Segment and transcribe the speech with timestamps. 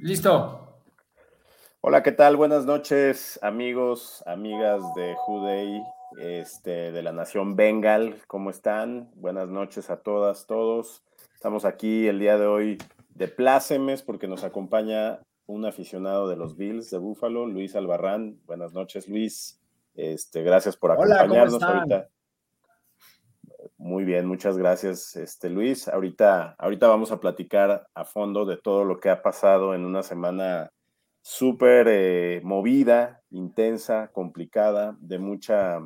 [0.00, 0.80] Listo.
[1.80, 2.36] Hola, ¿qué tal?
[2.36, 5.82] Buenas noches, amigos, amigas de Judei,
[6.20, 8.22] este, de la Nación Bengal.
[8.28, 9.10] ¿Cómo están?
[9.16, 11.02] Buenas noches a todas, todos.
[11.34, 12.78] Estamos aquí el día de hoy
[13.10, 18.38] de plácemes porque nos acompaña un aficionado de los Bills de Búfalo, Luis Albarrán.
[18.46, 19.60] Buenas noches, Luis.
[19.96, 22.08] Este, gracias por acompañarnos ahorita.
[23.76, 25.88] Muy bien, muchas gracias, este Luis.
[25.88, 30.02] Ahorita, ahorita vamos a platicar a fondo de todo lo que ha pasado en una
[30.02, 30.70] semana
[31.20, 35.80] súper eh, movida, intensa, complicada, de mucha,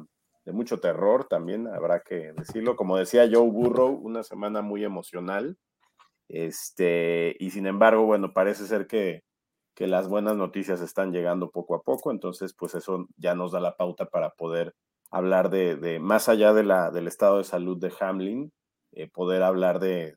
[0.45, 2.77] de mucho terror también, habrá que decirlo.
[2.77, 5.57] Como decía Joe Burrow, una semana muy emocional.
[6.29, 9.25] Este, y sin embargo, bueno, parece ser que,
[9.75, 13.61] que las buenas noticias están llegando poco a poco, entonces, pues eso ya nos da
[13.61, 14.75] la pauta para poder
[15.13, 18.51] hablar de, más allá de la, del estado de salud de Hamlin,
[18.93, 20.17] eh, poder hablar de,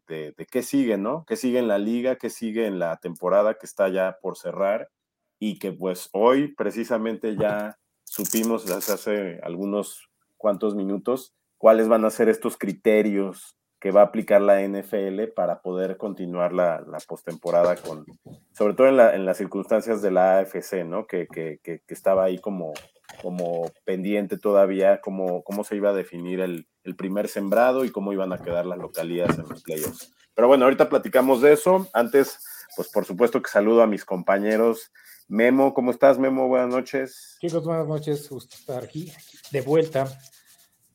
[0.50, 1.26] qué sigue, ¿no?
[1.28, 2.16] ¿Qué sigue en la liga?
[2.16, 4.90] ¿Qué sigue en la temporada que está ya por cerrar?
[5.38, 12.10] Y que pues hoy precisamente ya supimos desde hace algunos cuantos minutos cuáles van a
[12.10, 17.76] ser estos criterios que va a aplicar la NFL para poder continuar la, la postemporada
[17.76, 18.06] con,
[18.54, 21.06] sobre todo en, la, en, las circunstancias de la AFC, ¿no?
[21.06, 22.74] Que, que, que estaba ahí como
[23.22, 28.14] como pendiente todavía cómo, cómo se iba a definir el, el, primer sembrado y cómo
[28.14, 30.14] iban a quedar las localidades en los playoffs.
[30.34, 31.88] Pero bueno, ahorita platicamos de eso.
[31.94, 32.40] Antes,
[32.76, 34.92] pues por supuesto que saludo a mis compañeros.
[35.28, 36.48] Memo, ¿cómo estás, Memo?
[36.48, 37.38] Buenas noches.
[37.42, 38.30] Chicos, buenas noches.
[38.30, 39.12] Gusto estar aquí
[39.52, 40.08] de vuelta.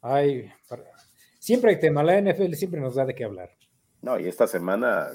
[0.02, 0.52] Ay,
[1.38, 2.02] siempre hay tema.
[2.02, 3.50] La NFL siempre nos da de qué hablar.
[4.02, 5.08] No, y esta semana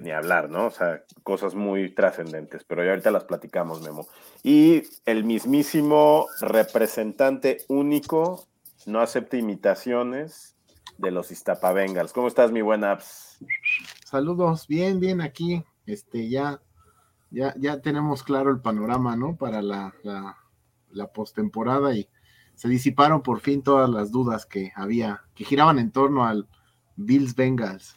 [0.00, 0.66] ni hablar, ¿no?
[0.66, 4.06] O sea, cosas muy trascendentes, pero ya ahorita las platicamos, Memo.
[4.42, 8.46] Y el mismísimo representante único,
[8.86, 10.56] no acepta imitaciones
[10.98, 12.12] de los Iztapa Bengals.
[12.12, 13.38] ¿Cómo estás, mi buen Apps?
[14.04, 15.64] Saludos, bien, bien aquí.
[15.86, 16.60] Este, ya,
[17.30, 19.36] ya, ya tenemos claro el panorama, ¿no?
[19.36, 20.36] Para la, la,
[20.90, 22.08] la postemporada y
[22.54, 26.46] se disiparon por fin todas las dudas que había, que giraban en torno al
[26.96, 27.96] Bills Bengals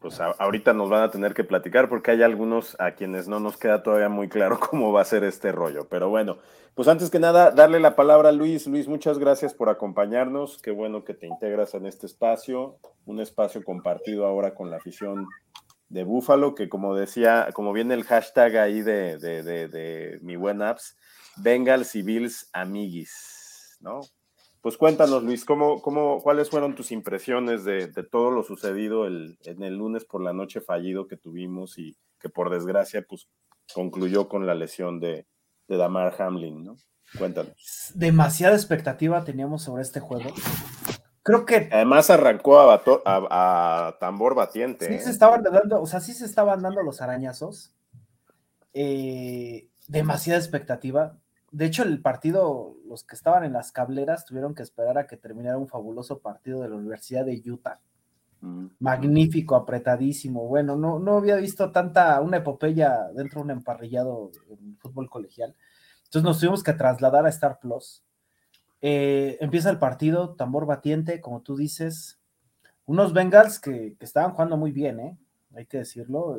[0.00, 3.56] pues ahorita nos van a tener que platicar porque hay algunos a quienes no nos
[3.56, 5.88] queda todavía muy claro cómo va a ser este rollo.
[5.88, 6.38] Pero bueno,
[6.74, 8.66] pues antes que nada, darle la palabra a Luis.
[8.66, 10.60] Luis, muchas gracias por acompañarnos.
[10.60, 15.26] Qué bueno que te integras en este espacio, un espacio compartido ahora con la afición
[15.88, 20.96] de Búfalo, que como decía, como viene el hashtag ahí de, mi buen apps,
[21.36, 24.00] Bengals y Bills amiguis, ¿no?
[24.64, 29.62] Pues cuéntanos, Luis, ¿cómo, cómo, ¿cuáles fueron tus impresiones de, todo lo sucedido el, en
[29.62, 33.28] el lunes por la noche fallido que tuvimos y que por desgracia pues,
[33.74, 35.26] concluyó con la lesión de,
[35.68, 36.78] Damar Hamlin, ¿no?
[37.18, 37.92] Cuéntanos.
[37.94, 40.30] Demasiada expectativa teníamos sobre este juego.
[41.22, 41.68] Creo que.
[41.70, 44.86] Además arrancó a, a, tambor batiente.
[44.86, 45.12] Sí, se ¿eh?
[45.12, 47.74] estaban dando, o sea, sí se estaban dando los arañazos.
[48.72, 51.18] Eh, demasiada expectativa
[51.54, 55.16] de hecho, el partido, los que estaban en las cableras tuvieron que esperar a que
[55.16, 57.78] terminara un fabuloso partido de la Universidad de Utah.
[58.40, 58.66] Mm.
[58.80, 60.48] Magnífico, apretadísimo.
[60.48, 65.54] Bueno, no, no había visto tanta, una epopeya dentro de un emparrillado en fútbol colegial.
[66.06, 68.02] Entonces nos tuvimos que trasladar a Star Plus.
[68.82, 72.18] Eh, empieza el partido, tambor batiente, como tú dices.
[72.84, 75.16] Unos Bengals que, que estaban jugando muy bien, ¿eh?
[75.54, 76.36] hay que decirlo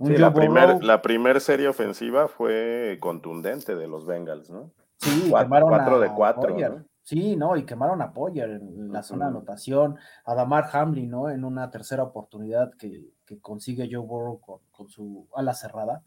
[0.00, 4.72] la primera primer serie ofensiva fue contundente de los Bengals, ¿no?
[4.96, 6.56] Sí, cuatro, de cuatro.
[7.02, 11.30] Sí, no, y quemaron a Poyer en la zona de anotación, a Damar Hamlin, ¿no?
[11.30, 14.40] En una tercera oportunidad que, consigue Joe Burrow
[14.70, 16.02] con, su ala cerrada.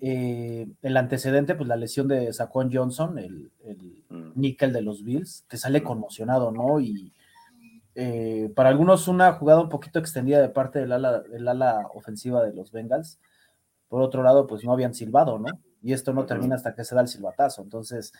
[0.00, 4.32] Eh, el antecedente, pues la lesión de Saquon Johnson, el, el mm.
[4.34, 6.80] níquel de los Bills, que sale conmocionado, ¿no?
[6.80, 7.12] Y
[7.94, 12.42] eh, para algunos una jugada un poquito extendida de parte del ala, del ala ofensiva
[12.42, 13.20] de los Bengals.
[13.88, 15.48] Por otro lado, pues no habían silbado, ¿no?
[15.82, 17.62] Y esto no termina hasta que se da el silbatazo.
[17.62, 18.12] Entonces,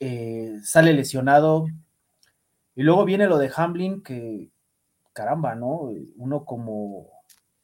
[0.00, 1.66] eh, sale lesionado.
[2.74, 4.50] Y luego viene lo de Hamlin, que
[5.12, 5.90] caramba, ¿no?
[6.16, 7.08] Uno como,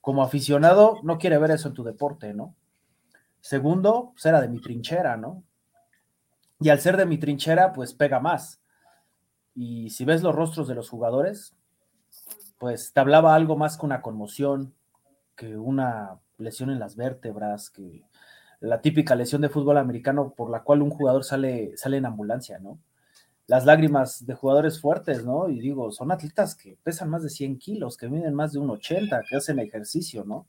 [0.00, 2.54] como aficionado no quiere ver eso en tu deporte, ¿no?
[3.40, 5.42] Segundo, pues era de mi trinchera, ¿no?
[6.60, 8.60] Y al ser de mi trinchera, pues pega más.
[9.60, 11.52] Y si ves los rostros de los jugadores,
[12.58, 14.72] pues te hablaba algo más que una conmoción,
[15.34, 18.04] que una lesión en las vértebras, que
[18.60, 22.60] la típica lesión de fútbol americano por la cual un jugador sale, sale en ambulancia,
[22.60, 22.78] ¿no?
[23.48, 25.48] Las lágrimas de jugadores fuertes, ¿no?
[25.48, 28.70] Y digo, son atletas que pesan más de 100 kilos, que miden más de un
[28.70, 30.46] 80, que hacen ejercicio, ¿no?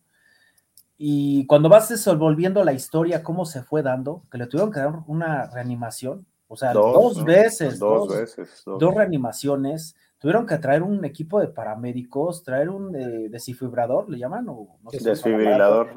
[0.99, 4.99] Y cuando vas desenvolviendo la historia, cómo se fue dando, que le tuvieron que dar
[5.07, 8.95] una reanimación, o sea, dos, veces, dos, veces, dos.
[8.95, 14.79] reanimaciones, tuvieron que traer un equipo de paramédicos, traer un eh, desfibrilador, le llaman, o
[14.81, 15.93] no sé desfibrilador.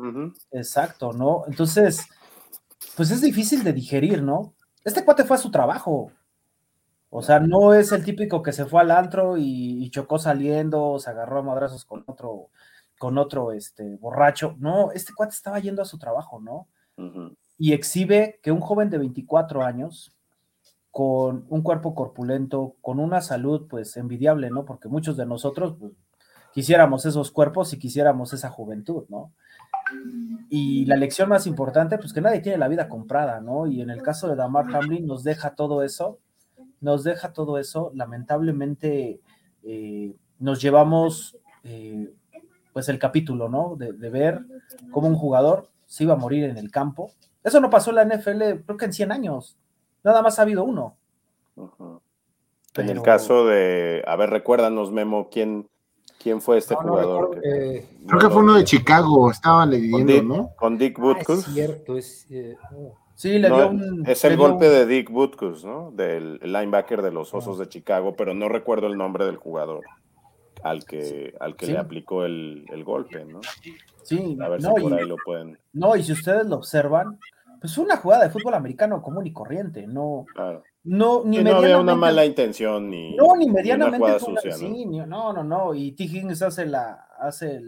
[0.50, 1.44] Exacto, ¿no?
[1.46, 2.06] Entonces,
[2.96, 4.52] pues es difícil de digerir, ¿no?
[4.84, 6.12] Este cuate fue a su trabajo.
[7.08, 11.08] O sea, no es el típico que se fue al antro y, chocó saliendo, se
[11.08, 12.50] agarró a madrazos con otro,
[12.98, 14.54] con otro este, borracho.
[14.58, 16.68] No, este cuate estaba yendo a su trabajo, ¿no?
[17.56, 20.14] Y exhibe que un joven de 24 años,
[20.92, 24.64] con un cuerpo corpulento, con una salud pues envidiable, ¿no?
[24.64, 25.92] Porque muchos de nosotros pues,
[26.54, 29.32] quisiéramos esos cuerpos y quisiéramos esa juventud, ¿no?
[30.48, 33.66] Y la lección más importante, pues que nadie tiene la vida comprada, ¿no?
[33.66, 36.20] Y en el caso de Damar Hamlin nos deja todo eso
[36.82, 37.90] nos deja todo eso.
[37.94, 39.20] Lamentablemente
[39.62, 42.12] eh, nos llevamos eh,
[42.74, 43.76] pues el capítulo, ¿no?
[43.76, 44.40] De, ver
[44.90, 47.12] cómo un jugador se iba a morir en el campo.
[47.42, 49.56] Eso no pasó en la NFL, creo que en 100 años.
[50.04, 50.96] Nada más ha habido uno.
[52.74, 55.68] En el caso de, a ver, recuérdanos, Memo, quién,
[56.18, 57.40] quién fue este jugador.
[57.40, 60.50] creo que fue uno de Chicago, estaba leyendo, ¿no?
[60.56, 61.46] Con Dick ah, Butkus.
[61.46, 62.56] es cierto, es, eh,
[63.14, 64.04] Sí, le dio un.
[64.06, 65.92] Es el golpe de Dick Butkus, ¿no?
[65.92, 69.84] Del linebacker de los Osos de Chicago, pero no recuerdo el nombre del jugador
[70.62, 73.40] al que, al que le aplicó el, golpe, ¿no?
[74.02, 75.58] Sí, a ver si por ahí lo pueden.
[75.72, 77.18] No, y si ustedes lo observan,
[77.62, 80.26] pues una jugada de fútbol americano común y corriente, no.
[80.34, 80.64] Claro.
[80.82, 83.14] No, ni no había una mala intención ni.
[83.14, 84.18] No, ni medianamente.
[84.18, 85.06] sucia, ¿no?
[85.06, 85.32] ¿no?
[85.32, 86.02] no, no, Y T.
[86.02, 87.60] Higgins hace la, hace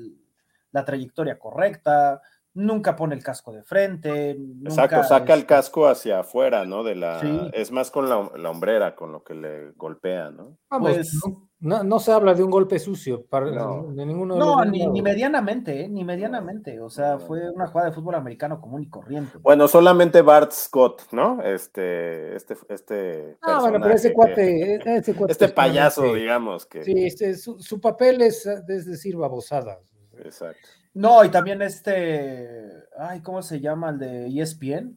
[0.73, 2.21] la trayectoria correcta
[2.55, 4.31] nunca pone el casco de frente.
[4.63, 6.85] Exacto, saca el casco hacia afuera, ¿no?
[6.85, 8.19] De la, Es más con la,
[8.49, 10.57] hombrera, con lo que le golpea, ¿no?
[10.69, 11.21] pues,
[11.61, 13.93] no, no, se habla de un golpe sucio para, no.
[13.93, 15.89] de ninguno No, ni, ni, medianamente, ¿eh?
[15.89, 16.79] ni medianamente.
[16.81, 19.39] O sea, fue una jugada de fútbol americano común y corriente.
[19.39, 21.43] Bueno, solamente Bart Scott, ¿no?
[21.43, 23.39] Este, este, este.
[23.43, 26.85] Ah, bueno, pero ese cuate, ese cuate Este payaso, digamos que.
[26.85, 29.81] Sí, este, su, su papel es, es decir, babosada.
[30.19, 30.69] Exacto.
[30.95, 34.97] No, y también este, ay, ¿cómo se llama el de ESPN?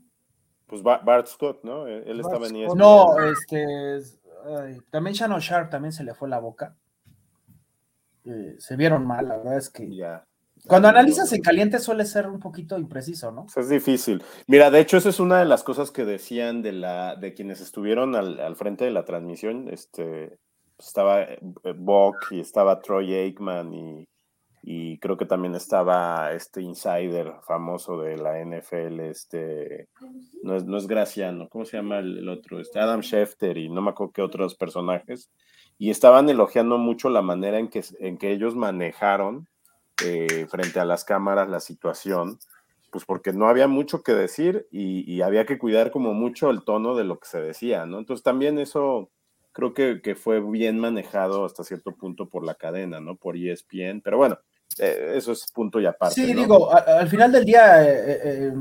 [0.68, 1.88] Pues Bart Scott, ¿no?
[1.88, 2.78] Él estaba en ESPN.
[2.78, 3.66] No, este,
[4.92, 6.76] también Shannon Sharp también se le fue la boca.
[8.26, 10.24] Eh, se vieron mal, la verdad es que ya.
[10.68, 13.46] Cuando analizas en caliente suele ser un poquito impreciso, ¿no?
[13.56, 14.22] Es difícil.
[14.48, 17.62] Mira, de hecho, esa es una de las cosas que decían de la, de quienes
[17.62, 19.70] estuvieron al, al frente de la transmisión.
[19.70, 20.38] Este,
[20.78, 21.40] estaba eh,
[21.76, 24.08] Bock y estaba Troy Aikman y
[24.70, 29.88] y creo que también estaba este insider famoso de la NFL, este,
[30.44, 32.60] no es, no es Graciano, ¿cómo se llama el, otro?
[32.60, 35.32] Este, Adam Schefter y no me acuerdo qué otros personajes,
[35.78, 39.48] y estaban elogiando mucho la manera en que, en que ellos manejaron
[40.04, 42.38] eh, frente a las cámaras la situación,
[42.92, 46.66] pues porque no había mucho que decir y, y, había que cuidar como mucho el
[46.66, 48.00] tono de lo que se decía, ¿no?
[48.00, 49.12] Entonces también eso
[49.54, 53.16] creo que, que fue bien manejado hasta cierto punto por la cadena, ¿no?
[53.16, 54.38] Por ESPN, pero bueno,
[54.78, 56.16] eh, eso es punto y aparte.
[56.16, 58.54] Sí, digo, al final del día eh, eh,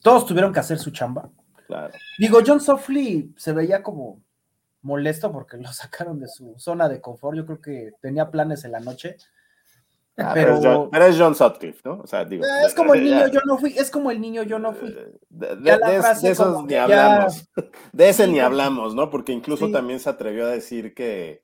[0.00, 1.28] todos tuvieron que hacer su chamba.
[1.66, 1.94] Claro.
[2.18, 4.20] Digo, John Softly se veía como
[4.82, 7.36] molesto porque lo sacaron de su zona de confort.
[7.36, 9.16] Yo creo que tenía planes en la noche.
[10.18, 12.00] Ah, pero, es John, Sutcliffe, ¿no?
[12.00, 14.58] O sea, digo, es como el niño yo no fui, es como el niño yo
[14.58, 14.94] no fui.
[15.30, 15.80] De,
[16.22, 17.48] esos ni hablamos.
[17.92, 19.08] De ese ni hablamos, ¿no?
[19.08, 21.41] Porque incluso también se atrevió a decir que,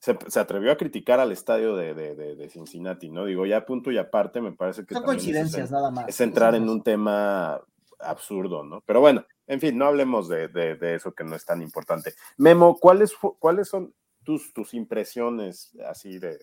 [0.00, 3.24] se, atrevió a criticar al estadio de, Cincinnati, ¿no?
[3.24, 4.94] Digo, ya punto y aparte, me parece que.
[4.94, 6.08] Son coincidencias, es, nada más.
[6.08, 7.60] Es entrar en un tema
[7.98, 8.80] absurdo, ¿no?
[8.82, 12.14] Pero bueno, en fin, no hablemos de, eso que no es tan importante.
[12.36, 16.38] Memo, ¿cuáles, cuáles son tus, tus impresiones así de,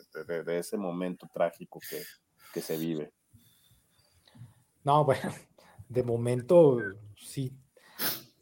[0.48, 2.02] ese momento trágico que,
[2.54, 3.14] que se vive?
[4.84, 5.32] No, bueno,
[5.88, 6.78] de momento
[7.16, 7.54] sí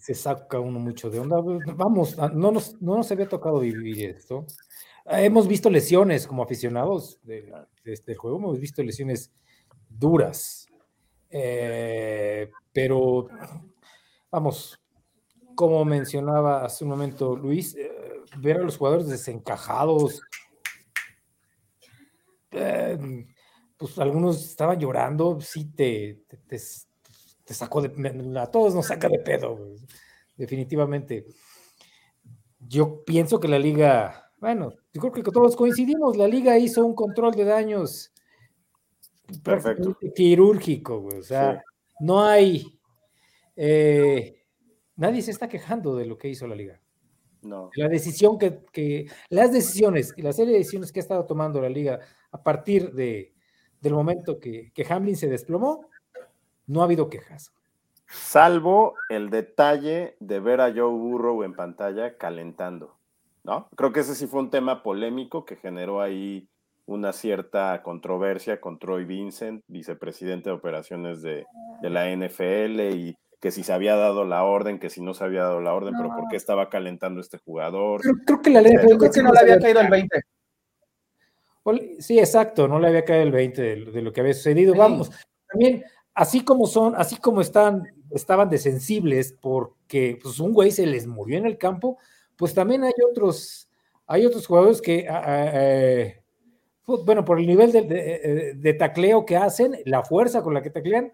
[0.04, 1.38] se saca uno mucho de onda.
[1.76, 4.46] Vamos, no nos, no nos había tocado vivir esto.
[5.06, 7.52] Hemos visto lesiones como aficionados de,
[7.84, 9.32] este juego, hemos visto lesiones
[9.90, 10.68] duras,
[11.30, 13.28] eh, pero
[14.32, 14.80] vamos,
[15.56, 17.92] como mencionaba hace un momento Luis, eh,
[18.38, 20.22] ver a los jugadores desencajados,
[22.52, 23.26] eh,
[23.76, 26.60] pues algunos estaban llorando, sí te, te,
[27.54, 29.76] sacó de, a todos nos saca de pedo,
[30.38, 31.26] definitivamente.
[32.60, 36.94] Yo pienso que la liga bueno, yo creo que todos coincidimos, la liga hizo un
[36.94, 38.14] control de daños
[39.44, 39.98] Perfecto.
[40.16, 41.20] quirúrgico, güey.
[41.20, 41.64] O sea,
[42.00, 42.80] no hay.
[43.56, 44.44] Eh,
[44.96, 46.80] nadie se está quejando de lo que hizo la liga.
[47.42, 47.72] No.
[47.76, 52.00] La decisión que, las decisiones, la serie de decisiones que ha estado tomando la liga
[52.32, 53.34] a partir de,
[53.82, 55.88] del momento que, que Hamlin se desplomó,
[56.68, 57.52] no ha habido quejas.
[58.08, 62.96] Salvo el detalle de ver a Joe Burrow en pantalla calentando.
[63.44, 63.68] ¿No?
[63.76, 66.48] Creo que ese sí fue un tema polémico que generó ahí
[66.86, 71.46] una cierta controversia con Troy Vincent, vicepresidente de operaciones de,
[71.82, 75.44] la NFL, y que si se había dado la orden, que si no se había
[75.44, 78.02] dado la orden, pero por qué estaba calentando este jugador.
[78.26, 80.22] Creo, que la ley no le había caído el 20.
[82.00, 84.76] Sí, exacto, no le había caído el 20 de, lo que había sucedido.
[84.76, 85.12] Vamos,
[85.48, 85.84] también,
[86.14, 91.08] así como son, así como están, estaban de sensibles porque pues, un güey se les
[91.08, 91.98] murió en el campo,
[92.38, 93.70] pues también hay otros,
[94.08, 96.24] hay otros jugadores que, ah, ah, eh,
[96.86, 101.12] bueno, por el nivel de, de, tacleo que hacen, la fuerza con la que taclean,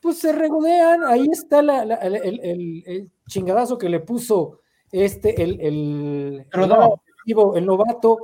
[0.00, 1.04] pues se regodean.
[1.04, 8.18] Ahí está el, chingadazo que le puso este, el, el, el novato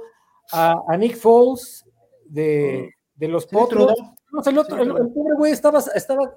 [0.52, 1.84] a, Nick Foles
[2.24, 3.94] de, de los Potros.
[4.32, 6.34] No, el, otro, el, pobre güey estaba, estaba.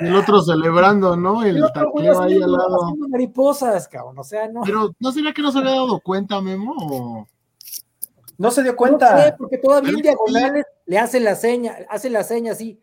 [0.00, 1.42] El otro celebrando, ¿no?
[1.42, 2.94] El, tacleo ahí al lado.
[3.08, 4.18] mariposas, cabrón.
[4.18, 4.60] O sea, no.
[4.64, 7.26] Pero, ¿no sería que no se había dado cuenta, Memo?
[8.36, 9.14] No se dio cuenta.
[9.14, 12.80] No sé, porque todavía en diagonales le hace la seña, hace la seña así.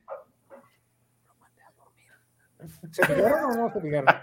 [2.92, 4.16] ¿Se fijaron o no se fijaron?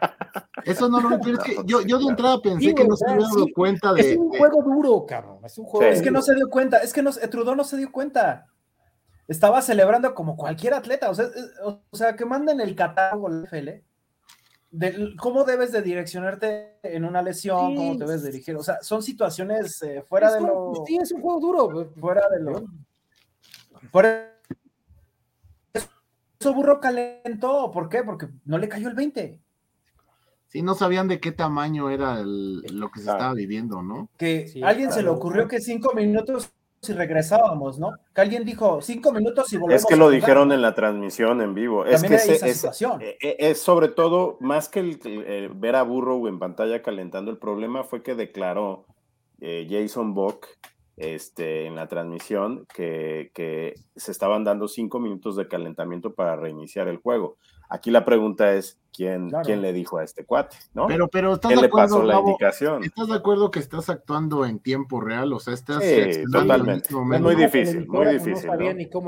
[0.64, 3.46] Eso no lo es que yo, yo de entrada pensé que no se había dado
[3.54, 4.12] cuenta de.
[4.12, 5.38] Es un juego duro, cabrón.
[5.44, 5.90] Es un juego.
[5.90, 8.46] Es que no se dio cuenta, es que no, Trudeau no se dio cuenta.
[9.28, 11.10] Estaba celebrando como cualquier atleta.
[11.10, 11.26] O sea,
[11.64, 13.82] o sea que manden el catálogo la FL
[14.72, 18.56] de cómo debes de direccionarte en una lesión, cómo te debes dirigir.
[18.56, 20.72] O sea, son situaciones eh, fuera de lo.
[20.86, 21.92] Sí, es un juego duro.
[22.00, 22.64] Fuera de lo.
[23.90, 24.06] Por
[26.40, 27.70] eso Burro calentó.
[27.70, 28.02] ¿Por qué?
[28.02, 29.40] Porque no le cayó el 20.
[30.48, 34.08] Sí, no sabían de qué tamaño era lo que se estaba viviendo, ¿no?
[34.16, 36.50] Que a alguien se le ocurrió que cinco minutos
[36.82, 37.92] si regresábamos, ¿no?
[38.12, 39.82] Que alguien dijo cinco minutos y volvemos.
[39.82, 41.86] Es que lo dijeron en la transmisión en vivo.
[41.86, 46.40] es que es, e, e, es, sobre todo, más que el, ver a Burrow en
[46.40, 48.84] pantalla calentando, el problema fue que declaró
[49.40, 50.48] eh, Jason Bock
[50.96, 56.88] este, en la transmisión que, que, se estaban dando cinco minutos de calentamiento para reiniciar
[56.88, 57.36] el juego.
[57.68, 60.58] Aquí la pregunta es, ¿quién, ¿quién le dijo a este cuate?
[60.74, 60.86] ¿no?
[60.86, 62.84] Pero, pero ¿estás de acuerdo, la indicación?
[62.84, 65.32] ¿Estás de acuerdo que estás actuando en tiempo real?
[65.32, 66.88] O sea, estás sí, totalmente.
[66.90, 68.50] Es muy difícil, muy difícil.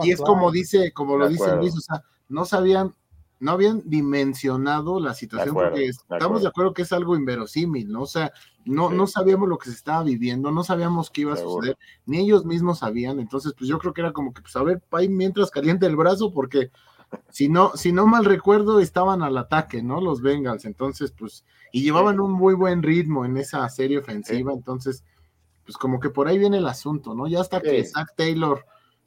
[0.03, 2.95] y es como dice, como lo dice Luis, o sea, no sabían
[3.45, 8.01] no habían dimensionado la situación porque estamos de acuerdo que es algo inverosímil, ¿no?
[8.01, 8.33] O sea,
[8.65, 12.21] no, no sabíamos lo que se estaba viviendo, no sabíamos qué iba a suceder, ni
[12.21, 15.11] ellos mismos sabían, entonces pues yo creo que era como que, pues a ver, ahí
[15.11, 16.71] mientras caliente el brazo, porque
[17.29, 20.01] si no, si no mal recuerdo, estaban al ataque, ¿no?
[20.01, 25.05] Los Bengals, entonces pues, y llevaban un muy buen ritmo en esa serie ofensiva, entonces,
[25.67, 27.27] pues como que por ahí viene el asunto, ¿no?
[27.27, 28.65] Ya hasta que Zach Taylor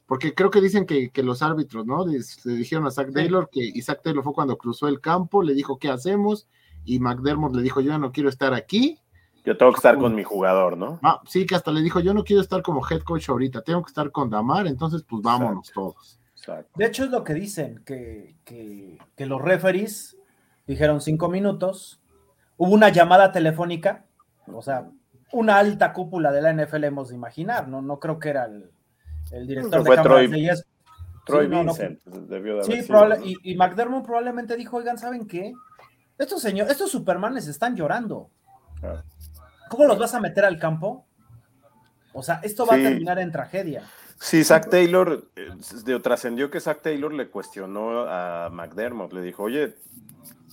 [0.08, 2.06] porque creo que dicen que, los árbitros, ¿no?
[2.06, 2.20] Le,
[2.56, 5.90] dijeron a Zach Taylor que Isaac Taylor fue cuando cruzó el campo, le dijo, ¿qué
[5.90, 6.48] hacemos?
[6.86, 8.98] Y McDermott le dijo, yo ya no quiero estar aquí.
[9.44, 10.98] Yo tengo que estar con mi jugador, ¿no?
[11.02, 13.82] Ah, sí, que hasta le dijo, yo no quiero estar como head coach ahorita, tengo
[13.82, 16.18] que estar con Damar, entonces pues vámonos todos.
[16.74, 20.16] De hecho es lo que dicen, que, que los referees
[20.66, 22.00] dijeron cinco minutos,
[22.56, 24.06] hubo una llamada telefónica,
[24.46, 24.88] o sea,
[25.32, 27.82] una alta cúpula de la NFL hemos de imaginar, ¿no?
[27.82, 28.70] No creo que era el,
[29.32, 30.62] el director de Troy, de
[31.24, 32.86] Troy Vincent debió de Sí,
[33.24, 35.52] y, y, McDermott probablemente dijo, oigan, ¿saben qué?
[36.16, 38.30] Estos señores, estos Supermanes están llorando.
[39.68, 41.06] ¿Cómo los vas a meter al campo?
[42.12, 43.84] O sea, esto va a terminar en tragedia.
[44.18, 49.76] Sí, Zach Taylor, eh, trascendió que Zach Taylor le cuestionó a McDermott, le dijo, oye,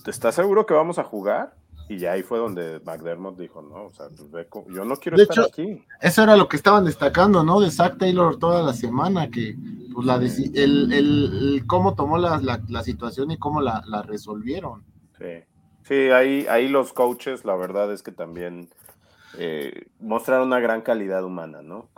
[0.06, 1.54] ¿estás seguro que vamos a jugar?
[1.88, 5.44] Y ya ahí fue donde McDermott dijo, no, o sea, pues yo no quiero estar
[5.44, 5.84] aquí.
[6.00, 7.60] Eso era lo que estaban destacando, ¿no?
[7.60, 9.56] De Zach Taylor toda la semana, que
[9.94, 14.82] pues la el, el, cómo tomó la, la, situación y cómo la, la, resolvieron.
[15.18, 15.44] Sí,
[15.84, 18.68] sí, ahí, ahí los coaches, la verdad es que también
[19.38, 21.88] eh, mostraron una gran calidad humana, ¿no?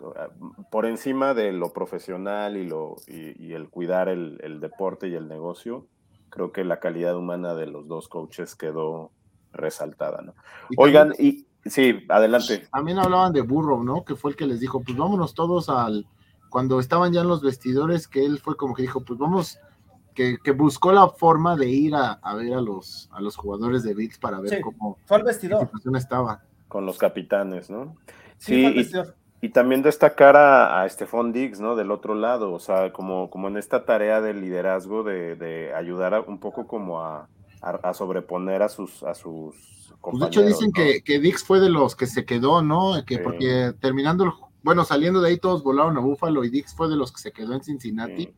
[0.70, 5.14] Por encima de lo profesional y, lo, y, y el cuidar el, el deporte y
[5.14, 5.86] el negocio,
[6.28, 9.12] creo que la calidad humana de los dos coaches quedó
[9.52, 10.34] resaltada, ¿no?
[10.76, 12.66] Oigan, y sí, adelante.
[12.72, 14.04] También hablaban de Burrow, ¿no?
[14.04, 16.06] Que fue el que les dijo, pues vámonos todos al,
[16.48, 19.58] cuando estaban ya en los vestidores, que él fue como que dijo, pues vamos,
[20.14, 24.18] que, buscó la forma de ir a, ver a los, a los jugadores de VIX
[24.18, 25.66] para ver cómo fue al vestidor.
[25.66, 26.42] situación estaba.
[26.66, 27.96] Con los capitanes, ¿no?
[28.38, 28.88] Sí,
[29.40, 31.76] y, también destacar a, a Stephon Diggs, ¿no?
[31.76, 36.24] Del otro lado, o sea, como, como en esta tarea de liderazgo de, de ayudar
[36.26, 37.28] un poco como a,
[37.60, 39.54] a, sobreponer a sus, a sus
[40.00, 43.04] pues de hecho dicen que, que, Dix fue de los que se quedó, ¿no?
[43.04, 46.96] Que porque terminando, bueno, saliendo de ahí todos volaron a Búfalo y Dix fue de
[46.96, 48.32] los que se quedó en Cincinnati.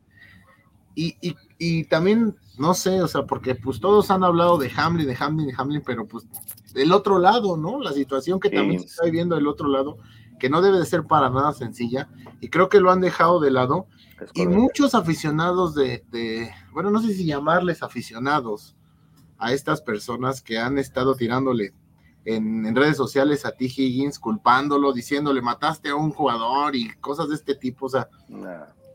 [0.95, 5.47] y, también, no sé, o sea, porque pues todos han hablado de Hamlin, de Hamlin,
[5.47, 6.27] de Hamlin, pero pues
[6.75, 7.81] del otro lado, ¿no?
[7.81, 9.99] La situación que también se está viviendo del otro lado,
[10.39, 12.09] que no debe de ser para nada sencilla,
[12.41, 13.87] y creo que lo han dejado de lado.
[14.35, 18.77] Y muchos aficionados de, de, bueno, no sé si llamarles aficionados
[19.41, 21.73] a estas personas que han estado tirándole
[22.25, 23.65] en, redes sociales a T.
[23.65, 27.87] Higgins, culpándolo, diciéndole mataste a un jugador y cosas de este tipo.
[27.87, 28.09] O sea,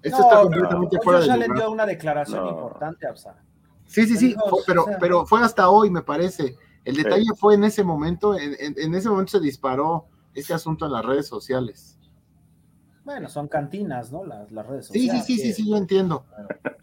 [0.01, 1.57] esto está completamente fuera de lugar.
[1.57, 3.35] dio una declaración importante, Absa.
[3.87, 4.35] Sí, sí, sí,
[4.65, 6.55] pero, pero fue hasta hoy, me parece.
[6.83, 10.93] El detalle fue en ese momento, en, en, ese momento se disparó este asunto en
[10.93, 11.94] las redes sociales.
[13.05, 14.25] Bueno, son cantinas, ¿no?
[14.25, 15.25] Las, las redes sociales.
[15.25, 16.25] Sí, sí, sí, sí, sí, yo entiendo.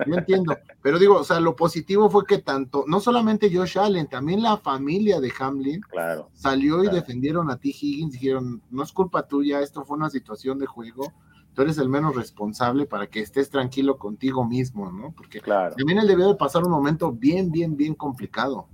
[0.07, 0.57] Yo entiendo.
[0.81, 4.57] Pero digo, o sea, lo positivo fue que tanto, no solamente Josh Allen, también la
[4.57, 7.69] familia de Hamlin claro, salió y defendieron a T.
[7.71, 11.13] Higgins, dijeron, no es culpa tuya, esto fue una situación de juego,
[11.55, 15.13] tú eres el menos responsable para que estés tranquilo contigo mismo, ¿no?
[15.17, 15.75] Porque claro.
[15.75, 18.69] también él debió de pasar un momento bien, bien, bien complicado.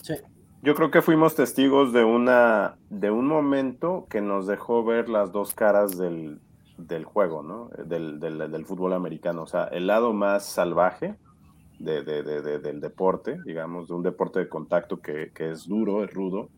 [0.00, 0.14] Sí.
[0.62, 5.30] Yo creo que fuimos testigos de una, de un momento que nos dejó ver las
[5.30, 6.40] dos caras del,
[6.76, 7.70] del juego, ¿no?
[7.84, 9.42] Del, del, fútbol americano.
[9.42, 11.16] O sea, el lado más salvaje
[11.78, 16.48] de, del deporte, digamos, de un deporte de contacto que, es duro, es rudo.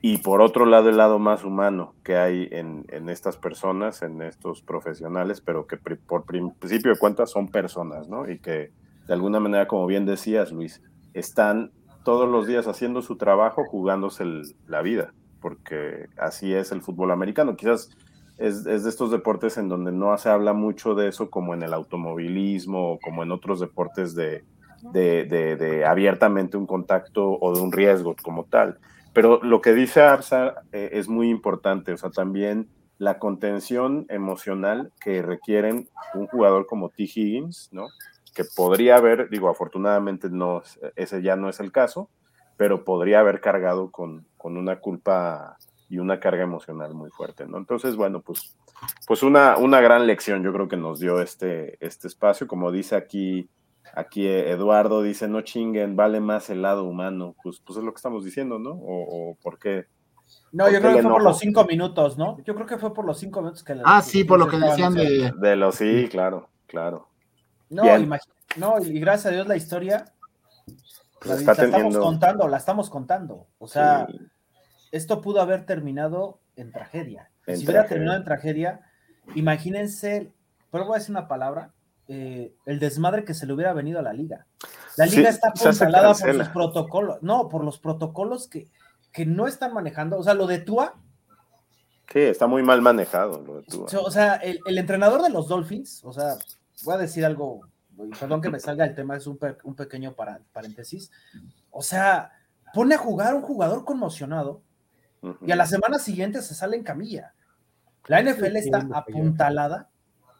[0.00, 4.62] Y por otro lado, el lado más humano que hay en, estas personas, en estos
[4.62, 8.28] profesionales, pero que por principio de cuentas son personas, ¿no?
[8.30, 8.70] Y que
[9.06, 10.82] de alguna manera, como bien decías, Luis,
[11.14, 11.72] están
[12.04, 14.24] todos los días haciendo su trabajo, jugándose
[14.66, 17.56] la vida, porque así es el fútbol americano.
[17.56, 17.90] Quizás
[18.38, 21.72] es, de estos deportes en donde no se habla mucho de eso como en el
[21.72, 24.44] automovilismo o como en otros deportes de,
[24.92, 28.78] de, abiertamente un contacto o de un riesgo como tal.
[29.12, 34.92] Pero lo que dice Arsa eh, es muy importante, o sea, también la contención emocional
[35.00, 37.04] que requieren un jugador como T.
[37.04, 37.86] Higgins, ¿no?
[38.34, 40.62] Que podría haber, digo, afortunadamente no,
[40.96, 42.08] ese ya no es el caso,
[42.56, 45.58] pero podría haber cargado con, con una culpa
[45.94, 47.56] y una carga emocional muy fuerte, ¿no?
[47.56, 48.56] Entonces, bueno, pues,
[49.06, 52.96] pues una, una gran lección yo creo que nos dio este, este espacio, como dice
[52.96, 53.48] aquí,
[53.94, 57.98] aquí Eduardo, dice, no chinguen, vale más el lado humano, pues, pues es lo que
[57.98, 58.72] estamos diciendo, ¿no?
[58.72, 59.86] O, por qué.
[60.50, 62.38] No, yo creo que fue por los cinco minutos, ¿no?
[62.44, 63.80] Yo creo que fue por los cinco minutos que...
[63.84, 65.32] Ah, sí, por lo que decían de...
[65.38, 67.08] De los, sí, claro, claro.
[67.70, 67.84] No,
[68.56, 70.04] no, y gracias a Dios la historia
[71.24, 73.46] pues la, estamos contando, la estamos contando.
[73.58, 74.06] O sea,
[74.94, 77.30] esto pudo haber terminado en tragedia.
[77.46, 78.80] si hubiera terminado en tragedia,
[79.34, 80.32] imagínense,
[80.70, 81.72] pero voy a decir una palabra,
[82.06, 84.46] eh, el desmadre que se le hubiera venido a la liga.
[84.96, 88.68] La liga está controlada por sus protocolos, no, por los protocolos que,
[89.10, 90.16] que no están manejando.
[90.16, 90.94] O sea, lo de Tua.
[92.12, 93.88] Sí, está muy mal manejado lo de Tua.
[94.00, 96.36] O sea, el, entrenador de los Dolphins, o sea,
[96.84, 97.62] voy a decir algo,
[98.20, 100.14] perdón que me salga el tema, es un, un pequeño
[100.52, 101.10] paréntesis.
[101.72, 102.30] O sea,
[102.72, 104.62] pone a jugar un jugador conmocionado
[105.46, 107.34] y a la semana siguiente se sale en camilla.
[108.06, 109.88] La NFL está apuntalada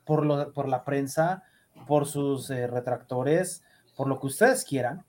[0.05, 1.45] por, por la prensa,
[1.87, 3.63] por sus eh, retractores,
[3.97, 5.05] por lo que ustedes quieran.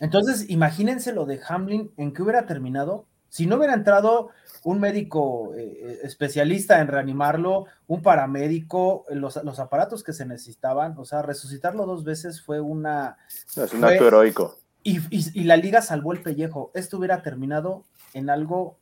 [0.00, 4.30] Entonces, imagínense lo de Hamlin, en qué hubiera terminado si no hubiera entrado
[4.64, 11.04] un médico eh, eh, especialista en reanimarlo, un paramédico, los, aparatos que se necesitaban, o
[11.04, 13.16] sea, resucitarlo dos veces fue una...
[13.56, 14.58] Es un acto heroico.
[14.82, 16.72] y, la liga salvó el pellejo.
[16.74, 17.84] Esto hubiera terminado
[18.14, 18.78] en algo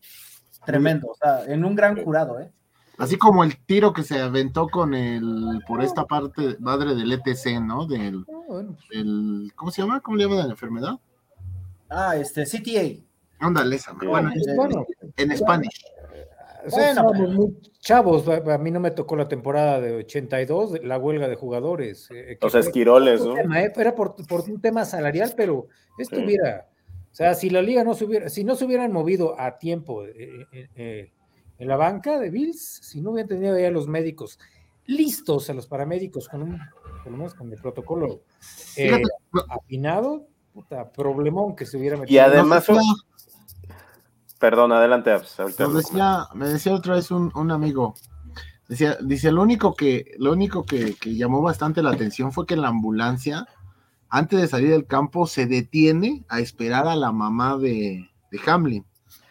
[0.64, 2.50] tremendo, o sea, en un gran jurado, ¿eh?
[2.98, 7.60] Así como el tiro que se aventó con el, por esta parte, madre del ETC,
[7.60, 7.86] ¿no?
[7.86, 10.00] Del, ah, el, ¿cómo se llama?
[10.00, 10.94] ¿Cómo le llaman la enfermedad?
[11.88, 13.00] Ah, este, CTA.
[13.38, 13.92] Ándale, esa.
[13.92, 14.32] Bueno,
[15.16, 15.70] en, español.
[16.70, 17.12] Bueno,
[17.78, 22.08] chavos, a mí no me tocó la temporada de 82, la huelga de jugadores.
[22.10, 23.36] Eh, Los esquiroles, ¿no?
[23.36, 23.72] ¿eh?
[23.76, 26.66] Era por, por, un tema salarial, pero esto hubiera
[27.10, 30.04] o sea, si la liga no se hubiera, si no se hubieran movido a tiempo
[30.04, 31.12] eh, eh, eh,
[31.58, 34.38] en la banca de Bills, si no hubieran tenido ya los médicos
[34.86, 36.60] listos, a los paramédicos con un,
[37.02, 38.22] por lo menos con el protocolo
[39.48, 42.14] afinado, puta, problemón que se hubiera metido.
[42.14, 42.66] Y además,
[44.38, 45.16] perdón, adelante.
[45.38, 47.94] Me decía, me decía otra vez un, un amigo,
[48.68, 52.56] decía, dice, lo único que, lo único que, que llamó bastante la atención fue que
[52.56, 53.46] la ambulancia
[54.10, 58.08] antes de salir del campo, se detiene a esperar a la mamá de,
[58.46, 58.84] Hamlin.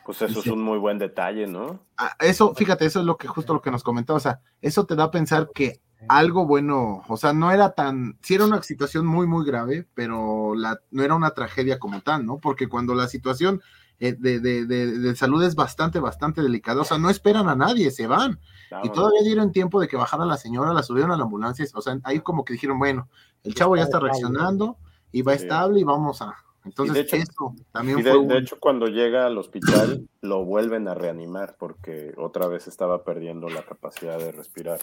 [0.05, 1.79] Pues eso es un muy buen detalle, ¿no?
[1.97, 4.85] Ah, eso, fíjate, eso es lo que justo lo que nos comentaba, o sea, eso
[4.85, 8.61] te da a pensar que algo bueno, o sea, no era tan, sí era una
[8.61, 12.37] situación muy, muy grave, pero la, no era una tragedia como tal, ¿no?
[12.37, 13.61] Porque cuando la situación
[13.99, 16.81] de, de, de, salud es bastante, bastante delicado.
[16.81, 18.39] O sea, no esperan a nadie, se van.
[18.83, 21.65] y todavía dieron tiempo de que bajara la señora, la subieron a la ambulancia.
[21.73, 23.09] O sea, ahí como que dijeron, bueno,
[23.43, 24.77] el chavo ya está reaccionando
[25.11, 26.35] y va estable y vamos a,
[26.67, 32.13] entonces, de hecho, también de, hecho, cuando llega al hospital, lo vuelven a reanimar porque
[32.17, 34.79] otra vez estaba perdiendo la capacidad de respirar.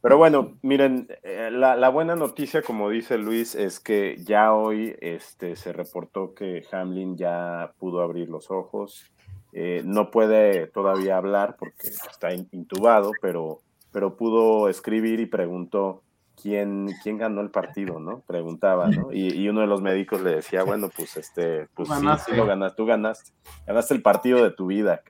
[0.00, 5.56] Pero bueno, miren, eh, la, buena noticia, como dice Luis, es que ya hoy este,
[5.56, 9.10] se reportó que Hamlin ya pudo abrir los ojos.
[9.52, 13.58] Eh, no puede todavía hablar porque está intubado, pero,
[13.90, 16.02] pero pudo escribir y preguntó
[16.44, 18.20] quién, quién ganó el partido, ¿no?
[18.20, 19.10] Preguntaba, ¿no?
[19.10, 21.94] Y, uno de los médicos le decía, bueno, pues este, pues sí,
[22.26, 23.32] sí lo ganaste, tú ganaste,
[23.66, 25.00] ganaste el partido de tu vida.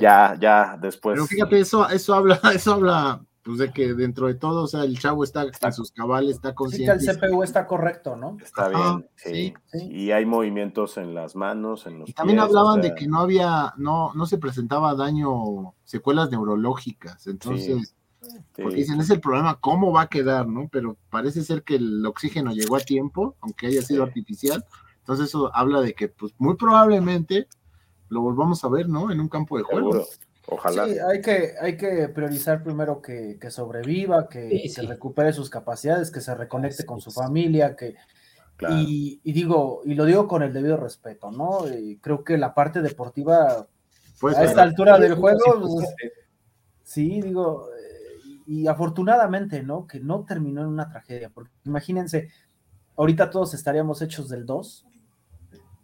[0.00, 1.12] Ya, ya, después.
[1.14, 4.84] Pero fíjate, eso, eso habla, eso habla, pues de que dentro de todo, o sea,
[4.84, 7.00] el chavo está en sus cabales, está consciente.
[7.00, 8.38] Sí, que el CPU está correcto, ¿no?
[8.42, 9.52] Está bien, sí,
[9.90, 13.74] Y hay movimientos en las manos, en los Y también hablaban de que no había,
[13.76, 17.94] no, no se presentaba daño, secuelas neurológicas, entonces
[18.54, 20.68] porque dicen, es el problema, ¿cómo va a quedar, no?
[20.70, 24.64] Pero parece ser que el oxígeno llegó a tiempo, aunque haya sido artificial.
[24.98, 27.46] Entonces eso habla de que, pues, muy probablemente
[28.08, 29.10] lo volvamos a ver, ¿no?
[29.10, 30.06] En un campo de juego.
[30.50, 30.86] Ojalá.
[30.86, 36.20] Sí, hay que, hay que priorizar primero que, sobreviva, que, se recupere sus capacidades, que
[36.20, 37.94] se reconecte con su familia, que...
[38.70, 41.60] Y, digo, y lo digo con el debido respeto, ¿no?
[42.00, 43.68] creo que la parte deportiva
[44.20, 45.94] pues, a esta altura del juego, pues,
[46.82, 47.68] sí, digo,
[48.48, 49.86] y afortunadamente, ¿no?
[49.86, 52.30] Que no terminó en una tragedia, porque imagínense,
[52.96, 54.86] ahorita todos estaríamos hechos del 2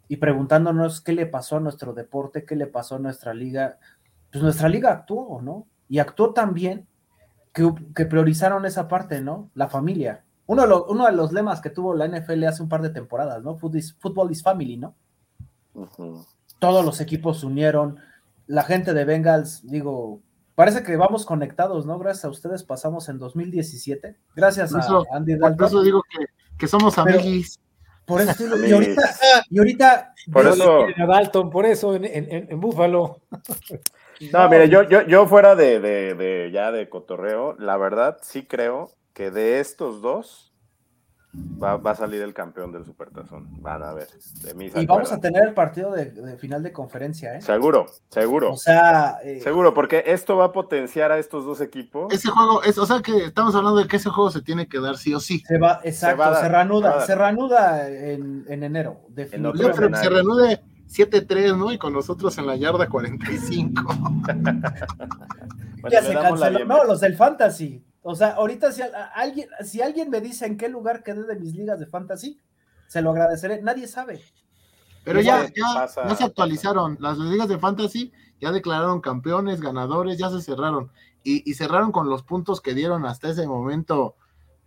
[0.07, 3.77] y preguntándonos qué le pasó a nuestro deporte, qué le pasó a nuestra liga.
[4.31, 5.67] Pues nuestra liga actuó, ¿no?
[5.87, 6.87] Y actuó también
[7.53, 9.51] que, que priorizaron esa parte, ¿no?
[9.53, 10.23] La familia.
[10.47, 12.89] Uno de, los, uno de los lemas que tuvo la NFL hace un par de
[12.89, 13.57] temporadas, ¿no?
[13.57, 14.95] Football is, family, ¿no?
[16.57, 17.99] Todos los equipos se unieron.
[18.47, 20.21] La gente de Bengals, digo,
[20.55, 21.99] Parece que vamos conectados, ¿no?
[21.99, 24.15] Gracias a ustedes pasamos en 2017.
[24.35, 25.57] Gracias a Andy Dalton.
[25.57, 26.01] Por eso digo
[26.57, 27.59] que, somos amigos.
[28.05, 29.01] Por eso y ahorita,
[29.49, 33.21] y ahorita por eso a Dalton, por eso en, en, en Búfalo.
[34.31, 38.45] No, mire, yo, yo, yo fuera de, de, de, ya de cotorreo, la verdad sí
[38.45, 40.53] creo que de estos dos,
[41.61, 43.47] Va, a salir el campeón del Supertazón.
[43.61, 44.07] Van a ver.
[44.75, 47.41] y vamos a tener el partido de, final de conferencia, ¿eh?
[47.41, 48.51] Seguro, seguro.
[48.51, 49.19] O sea.
[49.23, 52.13] Eh, seguro, porque esto va a potenciar a estos dos equipos.
[52.13, 54.79] Ese juego, es, o sea que estamos hablando de que ese juego se tiene que
[54.79, 55.39] dar sí o sí.
[55.47, 59.01] Se va, exacto, se, reanuda, se, reanuda en, enero.
[59.15, 61.71] Yo creo que se reanude 7-3, ¿no?
[61.71, 63.81] Y con nosotros en la yarda 45.
[65.89, 66.65] ya se canceló.
[66.65, 67.83] No, los del Fantasy.
[68.07, 68.83] O sea, ahorita si
[69.15, 72.39] alguien, si alguien me dice en qué lugar quedé de mis ligas de fantasy,
[72.85, 73.63] se lo agradeceré.
[73.63, 74.21] Nadie sabe.
[75.03, 76.97] Pero ya, ya, se actualizaron.
[76.99, 80.91] Las ligas de fantasy ya declararon campeones, ganadores, ya se cerraron.
[81.23, 84.15] Y, cerraron con los puntos que dieron hasta ese momento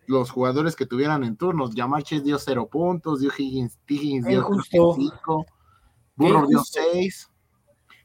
[0.09, 1.77] los jugadores que tuvieran en turnos.
[1.77, 4.45] Yamarches dio cero puntos, dio Higgins, Higgins dio
[4.97, 5.47] cinco,
[6.17, 7.31] Burro dio seis.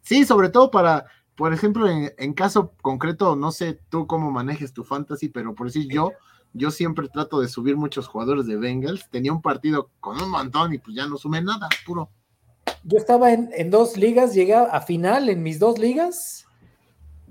[0.04, 4.84] Sí, sobre todo para por ejemplo, en, caso concreto, no sé tú cómo manejes tu
[4.84, 6.12] fantasy, pero por decir yo,
[6.54, 9.10] yo siempre trato de subir muchos jugadores de Bengals.
[9.10, 12.10] Tenía un partido con un montón y pues ya no sumé nada, puro.
[12.84, 16.46] Yo estaba en, dos ligas, llegué a final en mis dos ligas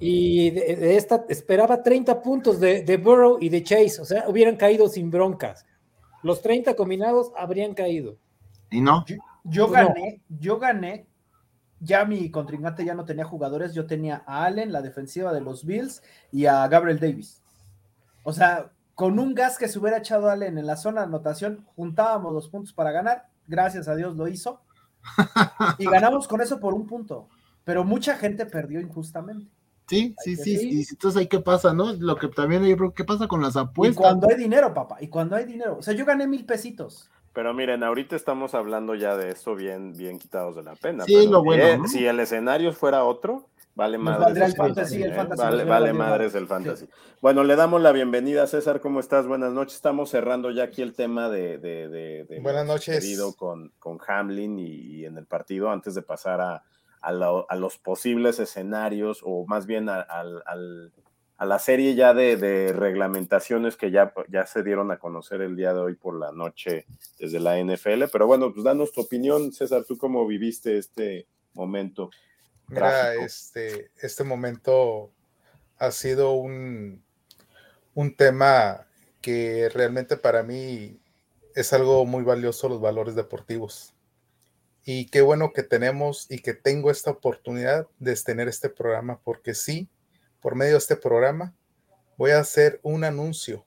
[0.00, 4.56] y de, esta esperaba 30 puntos de, de, Burrow y de Chase, o sea, hubieran
[4.56, 5.64] caído sin broncas.
[6.22, 8.16] Los 30 combinados habrían caído.
[8.70, 9.04] ¿Y no?
[9.44, 11.06] Yo, gané, yo gané
[11.82, 15.66] ya mi contrincante ya no tenía jugadores, yo tenía a Allen, la defensiva de los
[15.66, 17.42] Bills, y a Gabriel Davis.
[18.22, 21.66] O sea, con un gas que se hubiera echado Allen en la zona de anotación,
[21.74, 24.60] juntábamos los puntos para ganar, gracias a Dios lo hizo,
[25.78, 27.28] y ganamos con eso por un punto,
[27.64, 29.50] pero mucha gente perdió injustamente.
[29.88, 31.92] Sí, sí, sí, sí, entonces ahí qué pasa, ¿no?
[31.94, 33.96] Lo que también hay, ¿qué pasa con las apuestas?
[33.96, 37.10] Y cuando hay dinero, papá, y cuando hay dinero, o sea, yo gané mil pesitos.
[37.32, 41.04] Pero miren, ahorita estamos hablando ya de esto bien, bien quitados de la pena.
[41.04, 41.88] Sí, lo bueno.
[41.88, 45.02] Si el escenario fuera otro, vale madres el fantasy.
[45.02, 45.26] ¿eh?
[45.36, 46.86] Vale, vale madres el fantasy.
[47.22, 48.80] Bueno, le damos la bienvenida, César.
[48.80, 49.26] ¿Cómo estás?
[49.26, 49.76] Buenas noches.
[49.76, 53.18] Estamos cerrando ya aquí el tema de, de, de, Buenas noches.
[53.36, 56.64] Con, con Hamlin y, en el partido antes de pasar a,
[57.00, 60.92] a, los posibles escenarios o más bien al
[61.42, 65.74] a la serie ya de, reglamentaciones que ya, ya se dieron a conocer el día
[65.74, 66.86] de hoy por la noche
[67.18, 68.04] desde la NFL.
[68.12, 72.10] Pero bueno, pues danos tu opinión, César, ¿tú cómo viviste este momento?
[72.68, 75.10] Mira, este, este momento
[75.78, 77.02] ha sido un,
[77.94, 78.86] un tema
[79.20, 81.00] que realmente para mí
[81.56, 83.96] es algo muy valioso, los valores deportivos.
[84.84, 89.54] Y qué bueno que tenemos y que tengo esta oportunidad de tener este programa, porque
[89.54, 89.88] sí,
[90.42, 91.54] por medio de este programa,
[92.18, 93.64] voy a hacer un anuncio.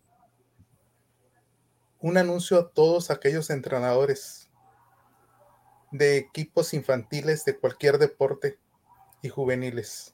[1.99, 4.49] Un anuncio a todos aquellos entrenadores
[5.91, 8.59] de equipos infantiles de cualquier deporte
[9.21, 10.13] y juveniles.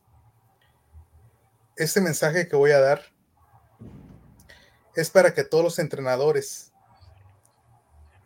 [1.75, 3.01] Este mensaje que voy a dar
[4.95, 6.71] es para que todos los entrenadores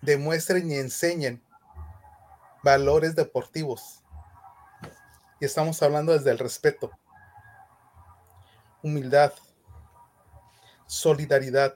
[0.01, 1.41] demuestren y enseñen
[2.63, 4.03] valores deportivos.
[5.39, 6.91] Y estamos hablando desde el respeto,
[8.85, 9.33] humildad,
[10.85, 11.75] solidaridad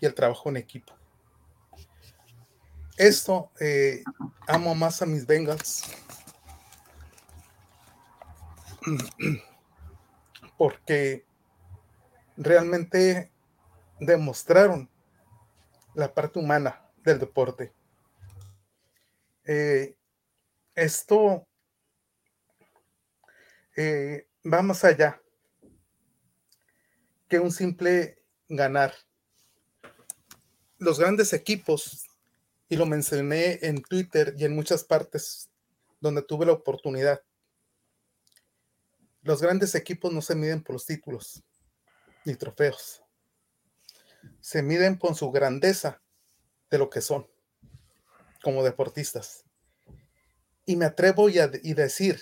[0.00, 0.94] y el trabajo en equipo.
[2.96, 4.02] Esto eh,
[4.48, 5.84] amo más a mis Bengals
[10.56, 11.26] porque
[12.38, 13.30] realmente
[14.00, 14.88] demostraron
[15.94, 17.74] la parte humana del deporte.
[19.44, 19.94] Eh,
[20.74, 21.46] esto
[23.76, 25.20] eh, va más allá
[27.30, 28.92] que un simple ganar.
[30.78, 32.04] Los grandes equipos,
[32.68, 35.48] y lo mencioné en Twitter y en muchas partes
[36.00, 37.22] donde tuve la oportunidad,
[39.22, 41.44] los grandes equipos no se miden por los títulos
[42.24, 43.02] ni trofeos.
[44.40, 46.02] Se miden por su grandeza
[46.68, 47.28] de lo que son
[48.42, 49.44] como deportistas.
[50.66, 52.20] Y me atrevo y a decir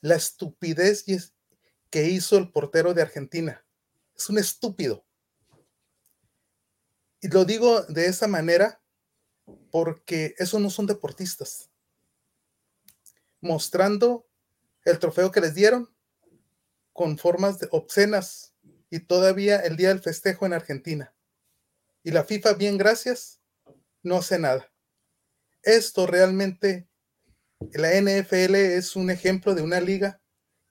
[0.00, 1.04] la estupidez
[1.90, 3.64] que hizo el portero de Argentina.
[4.20, 5.02] Es un estúpido.
[7.22, 8.82] Y lo digo de esa manera
[9.70, 11.70] porque esos no son deportistas.
[13.40, 14.28] Mostrando
[14.84, 15.88] el trofeo que les dieron
[16.92, 18.52] con formas de obscenas
[18.90, 21.14] y todavía el día del festejo en Argentina.
[22.02, 23.40] Y la FIFA, bien gracias,
[24.02, 24.70] no hace nada.
[25.62, 26.90] Esto realmente,
[27.72, 30.20] la NFL es un ejemplo de una liga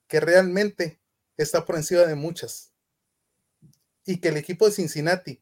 [0.08, 1.02] que realmente
[1.36, 2.69] está por encima de muchas.
[4.10, 5.40] Y que el equipo de Cincinnati,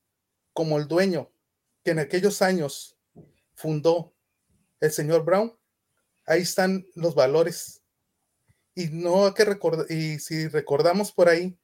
[0.52, 1.32] como el dueño
[1.86, 2.98] que en aquellos años
[3.56, 4.14] fundó
[4.82, 5.58] el señor Brown,
[6.26, 7.82] ahí están los valores.
[8.76, 11.58] Y no hay que recordar, y si recordamos por ahí,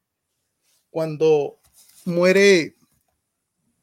[0.91, 1.59] cuando
[2.05, 2.77] muere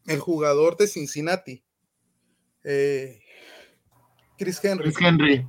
[0.07, 1.63] el jugador de Cincinnati,
[2.65, 3.21] eh,
[4.39, 4.95] Chris Henry.
[4.99, 5.47] Henry.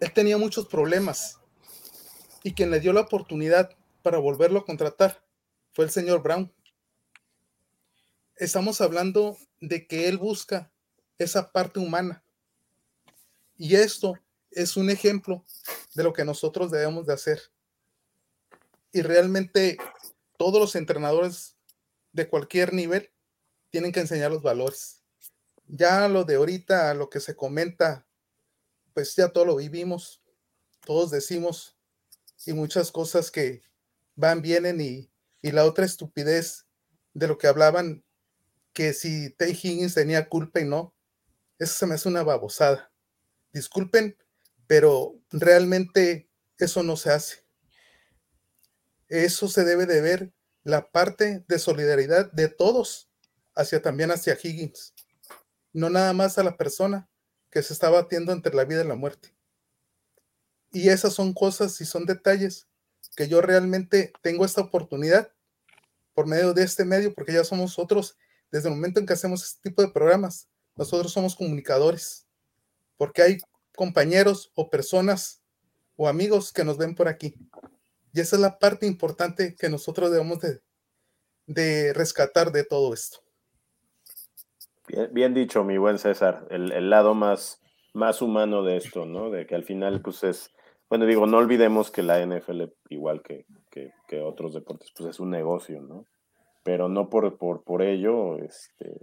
[0.00, 1.38] Él tenía muchos problemas
[2.42, 3.70] y quien le dio la oportunidad
[4.02, 5.24] para volverlo a contratar
[5.70, 6.52] fue el señor Brown.
[8.38, 10.70] Estamos hablando de que él busca
[11.18, 12.22] esa parte humana.
[13.56, 14.14] Y esto
[14.52, 15.44] es un ejemplo
[15.96, 17.42] de lo que nosotros debemos de hacer.
[18.92, 19.76] Y realmente
[20.36, 21.56] todos los entrenadores
[22.12, 23.10] de cualquier nivel
[23.70, 25.02] tienen que enseñar los valores.
[25.66, 28.06] Ya lo de ahorita, lo que se comenta,
[28.94, 30.22] pues ya todo lo vivimos,
[30.86, 31.76] todos decimos,
[32.46, 33.62] y muchas cosas que
[34.14, 35.10] van, vienen, y,
[35.42, 36.66] y la otra estupidez
[37.14, 38.04] de lo que hablaban,
[38.78, 40.94] que si Tay Higgins tenía culpa y no,
[41.58, 42.92] eso se me hace una babosada.
[43.52, 44.16] Disculpen,
[44.68, 47.44] pero realmente eso no se hace.
[49.08, 53.10] Eso se debe de ver la parte de solidaridad de todos
[53.56, 54.94] hacia también hacia Higgins,
[55.72, 57.10] no nada más a la persona
[57.50, 59.34] que se está batiendo entre la vida y la muerte.
[60.70, 62.68] Y esas son cosas y son detalles
[63.16, 65.32] que yo realmente tengo esta oportunidad
[66.14, 68.16] por medio de este medio, porque ya somos otros,
[68.50, 72.26] desde el momento en que hacemos este tipo de programas, nosotros somos comunicadores,
[72.96, 73.38] porque hay
[73.76, 75.42] compañeros o personas
[75.96, 77.34] o amigos que nos ven por aquí.
[78.12, 80.38] Y esa es la parte importante que nosotros debemos
[81.46, 83.18] de, rescatar de todo esto.
[85.12, 87.60] Bien, dicho, mi buen César, el, lado más,
[87.92, 89.30] más humano de esto, ¿no?
[89.30, 90.50] De que al final, pues es,
[90.88, 95.30] bueno, digo, no olvidemos que la NFL, igual que, que, otros deportes, pues es un
[95.30, 96.06] negocio, ¿no?
[96.68, 98.94] Pero no por, por, por ello, este,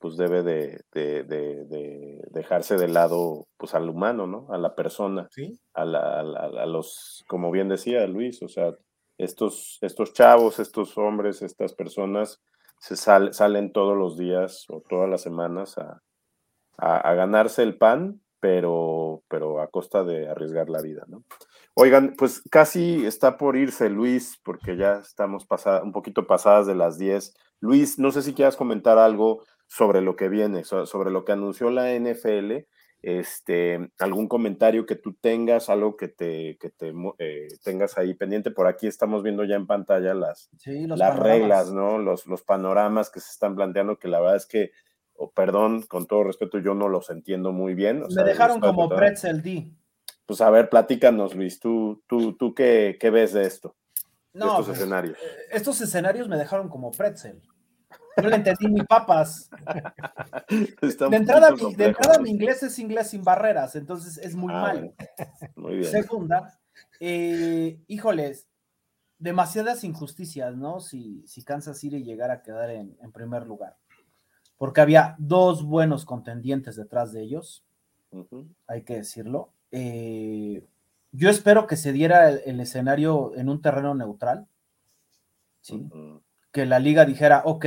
[0.00, 4.48] pues debe de, de, de, dejarse de lado, pues al humano, ¿no?
[4.52, 5.60] A la persona, ¿Sí?
[5.74, 8.74] a, la, a, los, como bien decía Luis, o sea,
[9.16, 12.40] estos, estos chavos, estos hombres, estas personas,
[12.80, 16.02] se salen todos los días o todas las semanas a,
[17.14, 21.22] ganarse el pan, pero, pero a costa de arriesgar la vida, ¿no?
[21.80, 25.46] Oigan, pues casi está por irse Luis, porque ya estamos
[25.82, 27.34] un poquito pasadas de las 10.
[27.60, 31.70] Luis, no sé si quieras comentar algo sobre lo que viene, sobre lo que anunció
[31.70, 32.66] la NFL
[33.02, 38.50] este, algún comentario que tú tengas, algo que te, que te eh, tengas ahí pendiente.
[38.50, 41.98] Por aquí estamos viendo ya en pantalla las, las reglas, ¿no?
[41.98, 44.72] Los, los panoramas que se están planteando, que la verdad es que
[45.20, 48.04] o perdón, con todo respeto, yo no los entiendo muy bien.
[48.14, 49.72] Me dejaron como pretzel D.
[50.28, 53.74] Pues a ver, platícanos, Luis, ¿tú, tú, tú qué, qué ves de esto?
[54.34, 55.16] No, estos pues, escenarios.
[55.16, 57.40] Eh, estos escenarios me dejaron como pretzel.
[58.22, 59.48] No le entendí ni papas.
[60.50, 64.60] de entrada, mi, de entrada, mi, inglés es inglés sin barreras, entonces es muy ah,
[64.60, 64.92] malo.
[65.56, 65.90] Muy bien.
[65.90, 66.60] Segunda,
[67.00, 68.46] eh, híjoles,
[69.18, 70.80] demasiadas injusticias, ¿no?
[70.80, 73.78] Si, si Kansas City llegara a quedar en, primer lugar.
[74.58, 77.64] Porque había dos buenos contendientes detrás de ellos,
[78.66, 79.54] hay que decirlo.
[79.70, 80.66] Eh,
[81.12, 84.46] yo espero que se diera el, escenario en un terreno neutral,
[85.60, 85.88] ¿sí?
[86.52, 87.66] Que la liga dijera, ok,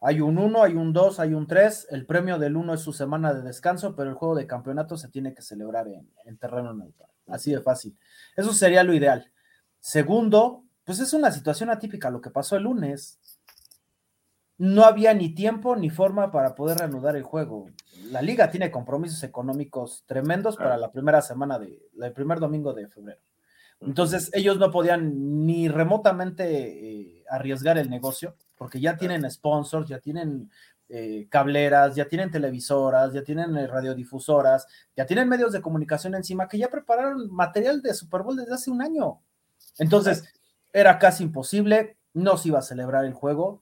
[0.00, 2.92] hay un 1, hay un 2, hay un 3, el premio del 1 es su
[2.92, 7.10] semana de descanso, pero el juego de campeonato se tiene que celebrar en terreno neutral.
[7.28, 7.96] Así de fácil.
[8.36, 9.30] Eso sería lo ideal.
[9.80, 13.18] Segundo, pues es una situación atípica lo que pasó el lunes.
[14.62, 17.66] No había ni tiempo ni forma para poder reanudar el juego.
[18.12, 22.86] La liga tiene compromisos económicos tremendos para la primera semana de, el primer domingo de
[22.86, 23.20] febrero.
[23.80, 29.98] Entonces ellos no podían ni remotamente eh, arriesgar el negocio porque ya tienen sponsors, ya
[29.98, 30.48] tienen
[30.88, 36.46] eh, cableras, ya tienen televisoras, ya tienen eh, radiodifusoras, ya tienen medios de comunicación encima
[36.46, 39.22] que ya prepararon material de Super Bowl desde hace un año.
[39.80, 40.22] Entonces,
[40.72, 43.61] era casi imposible, no se iba a celebrar el juego.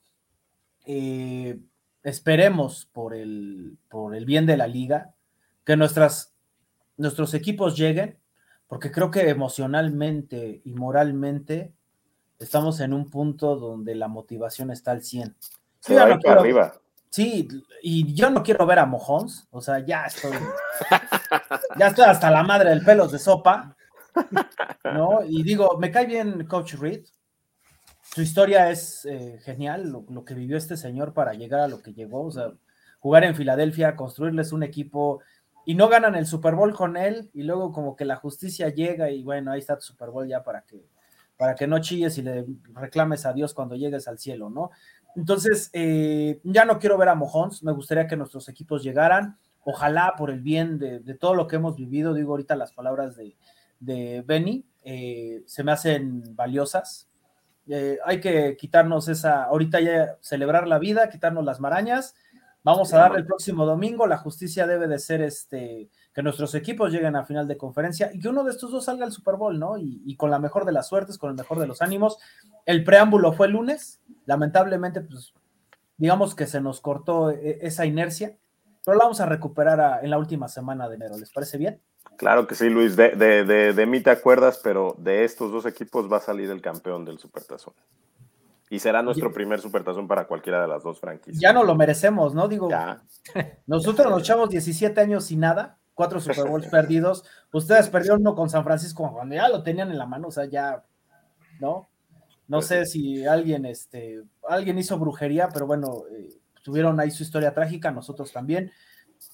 [0.86, 1.58] Eh,
[2.02, 5.14] esperemos por el, por el bien de la liga,
[5.64, 6.34] que nuestras,
[6.96, 8.18] nuestros equipos lleguen,
[8.66, 11.72] porque creo que emocionalmente y moralmente
[12.38, 15.36] estamos en un punto donde la motivación está al 100.
[15.80, 16.74] Sí, arriba.
[17.10, 17.48] Sí,
[17.82, 20.32] y yo no quiero ver a Mojons, o sea, ya estoy,
[21.76, 23.76] ya estoy hasta la madre del pelos de sopa,
[24.84, 25.20] ¿no?
[25.26, 27.04] Y digo, me cae bien Coach Reed.
[28.14, 31.92] Su historia es eh, genial, lo, que vivió este señor para llegar a lo que
[31.92, 32.24] llegó.
[32.24, 32.52] O sea,
[32.98, 35.20] jugar en Filadelfia, construirles un equipo
[35.64, 39.10] y no ganan el Super Bowl con él y luego como que la justicia llega
[39.10, 40.84] y bueno, ahí está tu Super Bowl ya para que,
[41.36, 44.70] para que no chilles y le reclames a Dios cuando llegues al cielo, ¿no?
[45.14, 50.14] Entonces, eh, ya no quiero ver a Mojons, me gustaría que nuestros equipos llegaran, ojalá
[50.16, 53.36] por el bien de, de todo lo que hemos vivido, digo ahorita las palabras de,
[53.80, 57.08] de Benny eh, se me hacen valiosas.
[57.68, 62.14] Eh, hay que quitarnos esa, ahorita ya celebrar la vida, quitarnos las marañas.
[62.62, 64.06] Vamos a darle el próximo domingo.
[64.06, 68.18] La justicia debe de ser este que nuestros equipos lleguen a final de conferencia y
[68.18, 69.78] que uno de estos dos salga al Super Bowl, ¿no?
[69.78, 72.18] Y, con la mejor de las suertes, con el mejor de los ánimos.
[72.66, 74.00] El preámbulo fue el lunes.
[74.26, 75.32] Lamentablemente, pues,
[75.96, 78.36] digamos que se nos cortó e, esa inercia,
[78.84, 81.16] pero la vamos a recuperar en la última semana de enero.
[81.16, 81.80] ¿Les parece bien?
[82.16, 82.96] Claro que sí, Luis.
[82.96, 86.60] De, de, de, mí te acuerdas, pero de estos dos equipos va a salir el
[86.60, 87.72] campeón del Supertazón.
[88.68, 91.40] Y será nuestro primer Supertazón para cualquiera de las dos franquicias.
[91.40, 92.46] Ya no lo merecemos, ¿no?
[92.46, 92.68] Digo,
[93.66, 97.24] nosotros nos echamos 17 años sin nada, cuatro Super Bowls perdidos.
[97.52, 100.44] Ustedes perdieron uno con San Francisco cuando ya lo tenían en la mano, o sea,
[100.44, 100.84] ya,
[101.58, 101.88] ¿no?
[102.48, 106.28] No pues sé si alguien, este, alguien hizo brujería, pero bueno, eh,
[106.62, 108.72] tuvieron ahí su historia trágica, nosotros también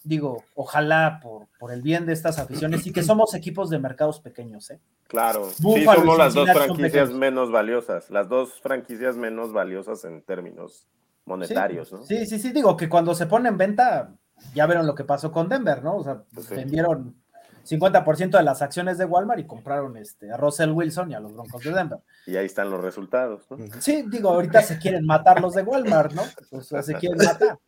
[0.05, 4.21] digo, ojalá por, por el bien de estas aficiones y que somos equipos de mercados
[4.21, 4.81] pequeños, ¿eh?
[5.09, 10.87] Claro, sí somos las dos franquicias menos valiosas, las dos franquicias menos valiosas en términos
[11.25, 12.05] monetarios, sí, ¿no?
[12.05, 14.13] Sí, sí, sí, digo que cuando se pone en venta,
[14.55, 15.97] ya vieron lo que pasó con Denver, ¿no?
[15.97, 17.17] O sea, pues vendieron
[17.65, 21.33] 50% de las acciones de Walmart y compraron este, a Russell Wilson y a los
[21.33, 21.99] Broncos de Denver.
[22.27, 23.59] Y ahí están los resultados, ¿no?
[23.81, 26.23] Sí, digo, ahorita se quieren matar los de Walmart, ¿no?
[26.53, 27.59] O sea, se quieren matar.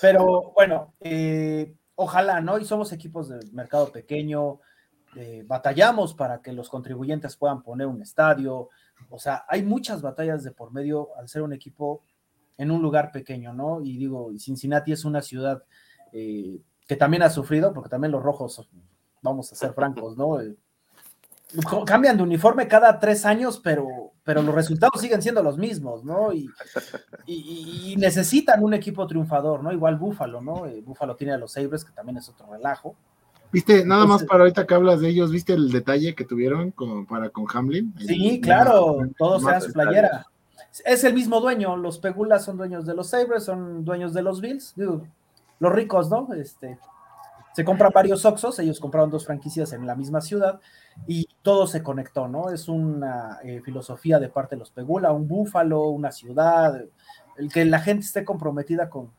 [0.00, 2.58] Pero bueno, eh, ojalá, ¿no?
[2.58, 4.60] Y somos equipos de mercado pequeño,
[5.16, 8.68] eh, batallamos para que los contribuyentes puedan poner un estadio,
[9.08, 12.04] o sea, hay muchas batallas de por medio al ser un equipo
[12.58, 13.80] en un lugar pequeño, ¿no?
[13.80, 15.64] Y digo, Cincinnati es una ciudad
[16.12, 18.68] eh, que también ha sufrido, porque también los rojos,
[19.22, 20.38] vamos a ser francos, ¿no?
[21.86, 26.32] cambian de uniforme cada tres años, pero, pero los resultados siguen siendo los mismos, ¿no?
[26.32, 29.72] Y, necesitan un equipo triunfador, ¿no?
[29.72, 30.66] Igual Búfalo, ¿no?
[30.66, 32.94] Eh, Búfalo tiene a los Sabres, que también es otro relajo.
[33.52, 37.04] Viste, nada más para ahorita que hablas de ellos, ¿viste el detalle que tuvieron con,
[37.06, 37.92] para con Hamlin?
[37.98, 40.26] Sí, claro, todos eran su playera.
[40.84, 44.40] Es el mismo dueño, los Pegulas son dueños de los Sabres, son dueños de los
[44.40, 45.04] Bills, digo,
[45.58, 46.32] los ricos, ¿no?
[46.32, 46.78] Este,
[47.52, 50.60] se compran varios Oxos, ellos compraron dos franquicias en la misma ciudad
[51.06, 52.50] y todo se conectó, ¿no?
[52.50, 56.80] Es una eh, filosofía de parte de los Pegula, un búfalo, una ciudad,
[57.36, 59.12] el que la gente esté comprometida con,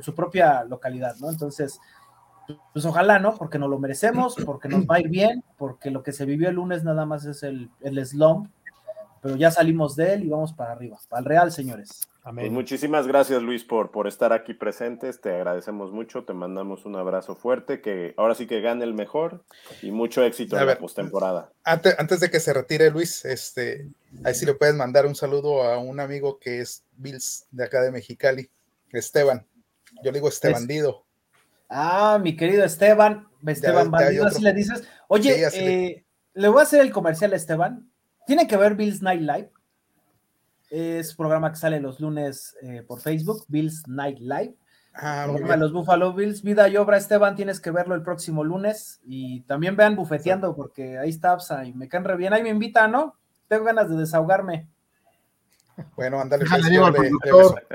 [0.00, 1.30] su propia localidad, ¿no?
[1.30, 1.78] Entonces,
[2.72, 3.34] pues ojalá, ¿no?
[3.36, 6.48] Porque nos lo merecemos, porque nos va a ir bien, porque lo que se vivió
[6.48, 8.50] el lunes nada más es el, el slump,
[9.20, 12.08] pero ya salimos de él y vamos para arriba, para el Real, señores.
[12.34, 16.96] Pues muchísimas gracias Luis por, por estar aquí presentes, te agradecemos mucho, te mandamos un
[16.96, 19.44] abrazo fuerte, que ahora sí que gane el mejor
[19.80, 21.52] y mucho éxito en la postemporada.
[21.62, 23.88] Antes, antes de que se retire Luis, este,
[24.24, 27.80] ahí sí le puedes mandar un saludo a un amigo que es Bills de acá
[27.80, 28.50] de Mexicali,
[28.90, 29.46] Esteban,
[30.02, 31.04] yo le digo Estebandido.
[31.68, 34.84] Ah, mi querido Esteban, Esteban Bandido, así le dices.
[35.08, 36.04] Oye, eh,
[36.34, 37.90] le voy a hacer el comercial a Esteban.
[38.26, 39.50] Tiene que ver Bills Night Live.
[40.70, 44.56] Es un programa que sale los lunes eh, por Facebook, Bills Night Live.
[44.98, 45.26] Ah,
[45.58, 49.00] los Buffalo Bills, vida y obra, Esteban, tienes que verlo el próximo lunes.
[49.04, 52.32] Y también vean bufeteando, porque ahí está y me caen re bien.
[52.32, 53.14] Ahí me invitan, ¿no?
[53.46, 54.68] Tengo ganas de desahogarme.
[55.94, 56.46] Bueno, ándale.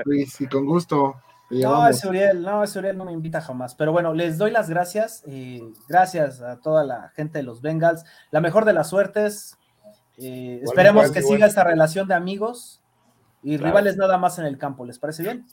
[0.04, 1.14] Luis, y con gusto.
[1.50, 3.74] No, ese Uriel, no, ese Uriel no me invita jamás.
[3.76, 5.22] Pero bueno, les doy las gracias.
[5.26, 8.04] Eh, gracias a toda la gente de los Bengals.
[8.32, 9.58] La mejor de las suertes.
[10.18, 12.81] Eh, esperemos que siga esta relación de amigos
[13.42, 14.84] y rivales nada más en el campo.
[14.84, 15.46] ¿Les parece bien?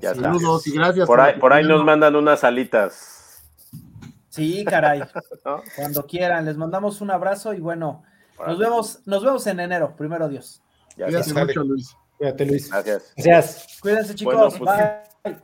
[0.00, 1.06] Ya Saludos y gracias.
[1.06, 3.42] Por ahí, por ahí nos mandan unas alitas.
[4.28, 5.02] Sí, caray.
[5.76, 8.02] Cuando quieran, les mandamos un abrazo y bueno,
[8.46, 10.62] nos vemos, nos vemos en enero, primero Dios.
[10.96, 11.96] Gracias mucho, Luis.
[12.18, 12.70] Cuídate, Luis.
[12.70, 13.12] Gracias.
[13.16, 13.78] Gracias.
[13.80, 14.58] Cuídense, chicos.
[14.58, 14.70] Pues,
[15.24, 15.36] Bye.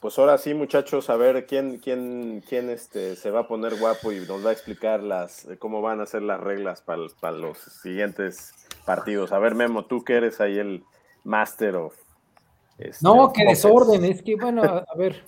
[0.00, 4.12] Pues ahora sí, muchachos, a ver quién, quién, quién este, se va a poner guapo
[4.12, 8.52] y nos va a explicar las, cómo van a ser las reglas para los siguientes
[8.84, 9.32] partidos.
[9.32, 10.84] A ver, Memo, tú que eres ahí el,
[11.24, 11.96] Master of.
[12.78, 15.24] Este, no, qué desorden, es que bueno, a, ver.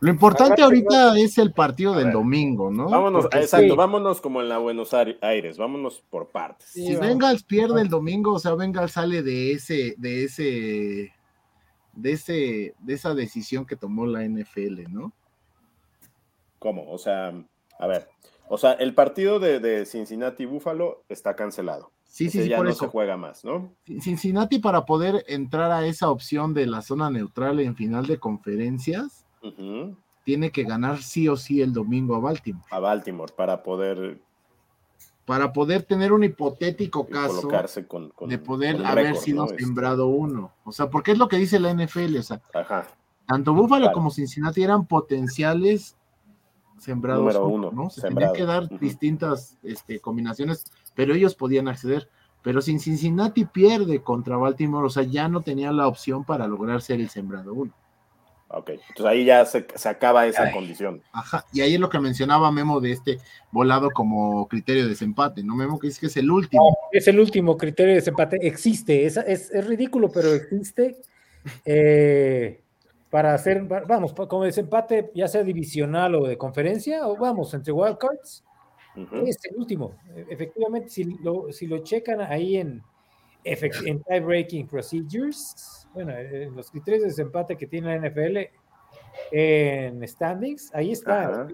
[0.00, 2.88] Lo importante ahorita es el partido del domingo, ¿no?
[2.88, 6.70] Vámonos, exacto, vámonos como en la Buenos Aires, vámonos por partes.
[6.70, 11.12] si Bengals pierde el domingo, o sea, Bengals sale de ese, de ese,
[11.92, 15.12] de ese, de esa decisión que tomó la NFL, ¿no?
[16.58, 16.90] ¿Cómo?
[16.90, 17.34] O sea,
[17.78, 18.08] a ver,
[18.48, 21.92] o sea, el partido de, de Cincinnati Buffalo está cancelado.
[22.10, 23.72] Sí, sí, sí, ya no se juega más, ¿no?
[24.00, 29.24] Cincinnati para poder entrar a esa opción de la zona neutral en final de conferencias,
[30.24, 32.66] tiene que ganar sí o sí el domingo a Baltimore.
[32.70, 34.20] A Baltimore para poder
[35.24, 37.48] para poder tener un hipotético caso
[38.26, 39.62] de poder haber sido este.
[39.62, 40.52] sembrado uno.
[40.64, 42.42] O sea, porque es lo que dice la NFL, o sea,
[43.24, 45.96] tanto Buffalo como Cincinnati eran potenciales
[46.80, 47.90] sembrados uno, ¿no?
[47.90, 50.64] Se tenían que dar distintas este, combinaciones
[50.94, 52.08] pero ellos podían acceder.
[52.42, 56.82] Pero si Cincinnati pierde contra Baltimore, o sea, ya no tenía la opción para lograr
[56.82, 57.72] ser el sembrado uno.
[58.48, 61.02] Ok, entonces ahí ya se, acaba esa condición.
[61.12, 63.18] Ajá, y ahí es lo que mencionaba Memo de este
[63.52, 65.54] volado como criterio de desempate, ¿no?
[65.54, 66.76] Memo que es que es el último.
[66.90, 70.96] es el último criterio de desempate, existe, es, es, ridículo, pero existe.
[71.64, 72.60] Eh,
[73.10, 78.44] para hacer, vamos, como desempate, ya sea divisional o de conferencia, o vamos, entre wildcards,
[79.26, 79.96] es el último.
[80.14, 82.82] E, efectivamente, si lo, si lo checan ahí en,
[83.44, 88.38] en tie breaking procedures, bueno, en los criterios de desempate que tiene la NFL
[89.32, 91.48] en standings, ahí está.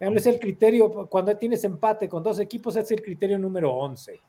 [0.00, 4.20] Es el criterio, cuando tienes empate con dos equipos, es el criterio número 11.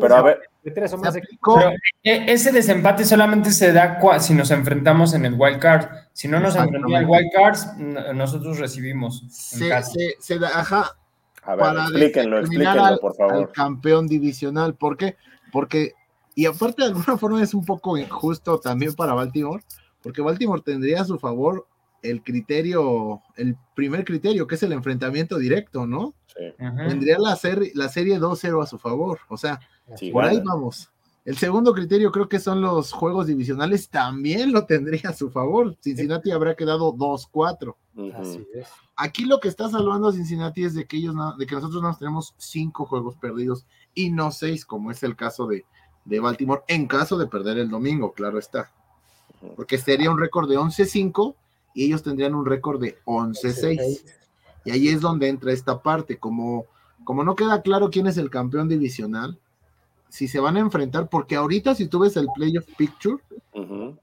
[0.00, 5.58] Pero a ver, e, ese desempate solamente se da si nos enfrentamos en el wild
[5.58, 5.88] card.
[6.12, 9.24] Si no nos enfrentamos en el wild card, nosotros recibimos.
[9.30, 9.70] Se,
[10.20, 10.96] se, da, ajá,
[11.42, 13.52] a ver, explíquenlo, explíquenlo, por favor.
[13.52, 15.16] campeón divisional, ¿por qué?
[15.50, 15.94] Porque,
[16.34, 19.62] y aparte de alguna forma es un poco injusto también para Baltimore,
[20.02, 21.66] porque Baltimore tendría a su favor
[22.02, 26.14] el criterio, el primer criterio, que es el enfrentamiento directo, ¿no?
[26.26, 26.52] Sí.
[26.58, 27.38] Tendría la,
[27.74, 29.60] la serie 2-0 a su favor, o sea,
[30.12, 30.90] por ahí vamos.
[31.24, 35.76] El segundo criterio creo que son los juegos divisionales, también lo tendría a su favor.
[35.80, 37.76] Cincinnati habrá quedado 2-4.
[38.16, 38.68] Así es.
[38.96, 41.98] Aquí lo que está salvando a Cincinnati es de que ellos de que nosotros nos
[41.98, 45.64] tenemos cinco juegos perdidos y no seis, como es el caso de,
[46.04, 48.72] de Baltimore, en caso de perder el domingo, claro está.
[49.54, 51.36] Porque sería un récord de 11-5
[51.74, 54.02] y ellos tendrían un récord de 11-6.
[54.64, 56.66] Y ahí es donde entra esta parte, como,
[57.04, 59.38] como no queda claro quién es el campeón divisional,
[60.08, 63.16] si se van a enfrentar, porque ahorita si tú ves el playoff picture,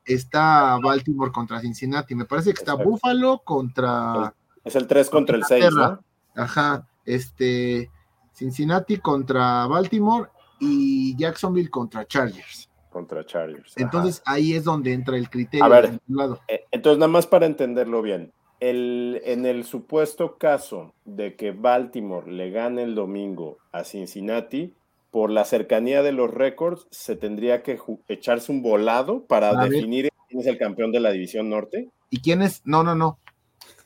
[0.06, 4.34] está Baltimore contra Cincinnati, me parece que está Buffalo contra...
[4.64, 6.00] Es el 3 contra el 6, ¿no?
[6.36, 7.90] Ajá, este,
[8.34, 12.69] Cincinnati contra Baltimore y Jacksonville contra Chargers.
[12.90, 13.74] Contra Chargers.
[13.78, 15.64] Entonces ahí es donde entra el criterio.
[15.64, 16.00] A ver,
[16.48, 22.32] eh, entonces nada más para entenderlo bien, el, en el supuesto caso de que Baltimore
[22.32, 24.74] le gane el domingo a Cincinnati,
[25.12, 30.42] por la cercanía de los récords, se tendría que echarse un volado para definir quién
[30.42, 31.90] es el campeón de la división norte.
[32.10, 32.62] ¿Y quién es?
[32.66, 33.18] No, no, no.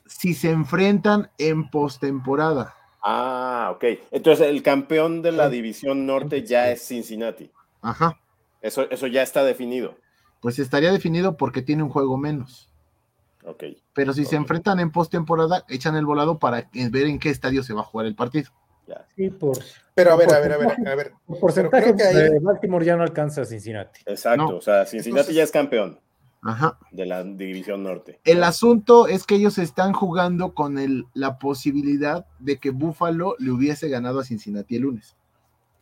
[0.06, 2.74] Si se enfrentan en postemporada.
[3.02, 3.84] Ah, ok.
[4.10, 7.50] Entonces el campeón de la división norte ya es Cincinnati.
[7.80, 8.18] Ajá.
[8.64, 9.94] Eso, eso ya está definido.
[10.40, 12.70] Pues estaría definido porque tiene un juego menos.
[13.44, 13.64] Ok.
[13.92, 17.74] Pero si se enfrentan en postemporada, echan el volado para ver en qué estadio se
[17.74, 18.50] va a jugar el partido.
[19.16, 19.58] Sí, por,
[19.94, 21.12] pero a ver, a ver, a ver, a ver.
[21.26, 24.00] Por porcentaje de Baltimore ya no alcanza a Cincinnati.
[24.06, 26.00] Exacto, o sea, Cincinnati ya es campeón.
[26.90, 28.20] De la división norte.
[28.24, 33.50] El asunto es que ellos están jugando con el, la posibilidad de que Buffalo le
[33.50, 35.16] hubiese ganado a Cincinnati el lunes.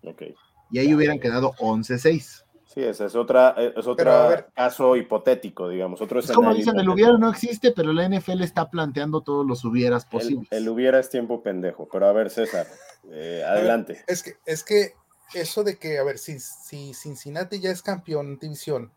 [0.04, 0.22] Ok.
[0.70, 2.44] Y ahí hubieran quedado 11-6.
[2.72, 6.00] Sí, ese es otra, es otro caso hipotético, digamos.
[6.00, 9.62] Otro es como dicen, el hubiera no existe, pero la NFL está planteando todos los
[9.66, 10.48] hubieras posibles.
[10.50, 12.66] El, hubiera es tiempo pendejo, pero a ver, César,
[13.10, 14.02] eh, adelante.
[14.06, 14.94] es que, es que
[15.34, 18.90] eso de que, a ver, si, si Cincinnati ya es campeón división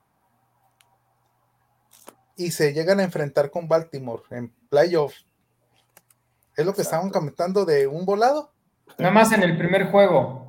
[2.37, 5.25] y se llegan a enfrentar con Baltimore en playoffs,
[6.55, 8.53] ¿es lo que estaban comentando de un volado?
[8.97, 10.44] Nada más en el primer juego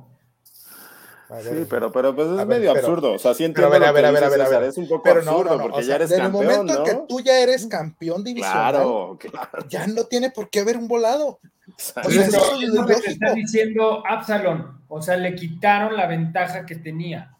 [1.41, 3.13] sí, pero, pero pues es medio absurdo.
[3.13, 4.63] O sea, sí entiendo a ver, a ver, a ver, a ver, a ver.
[4.63, 6.43] Es un poco pero absurdo porque ya eres campeón.
[6.43, 9.65] En el momento que tú ya eres campeón divisional, claro, claro.
[9.67, 11.39] ya no tiene por qué haber un volado.
[11.67, 14.81] O sea, eso es lo que te está diciendo Absalon.
[14.87, 17.33] O sea, le quitaron la ventaja que tenía.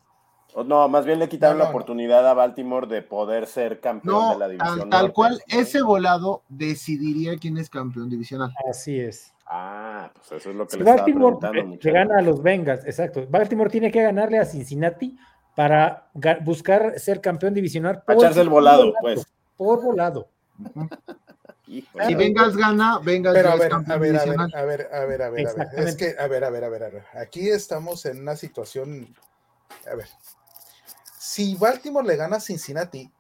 [0.65, 4.47] No, más bien le quitaron la oportunidad a Baltimore de poder ser campeón de la
[4.47, 4.79] división.
[4.79, 8.51] Tal, tal cual, ese volado decidiría quién es campeón divisional.
[8.67, 9.33] Así es.
[9.49, 13.25] Ah, pues eso es lo que le Baltimore estaba que gana a los Bengals, exacto.
[13.29, 15.17] Baltimore tiene que ganarle a Cincinnati
[15.55, 16.09] para
[16.43, 18.03] buscar ser campeón divisional.
[18.03, 19.25] Por, echarse el volado, pues.
[19.55, 20.29] Por volado.
[21.65, 24.91] Si Bengals gana, Bengals Pero a ver, a ver, a ver, a ver, a ver,
[24.93, 25.47] a ver, a ver.
[25.75, 27.03] Es que, a ver, a ver, a ver, a ver.
[27.13, 29.13] Aquí estamos en una situación.
[29.91, 30.07] A ver.
[31.17, 33.11] Si Baltimore le gana a Cincinnati,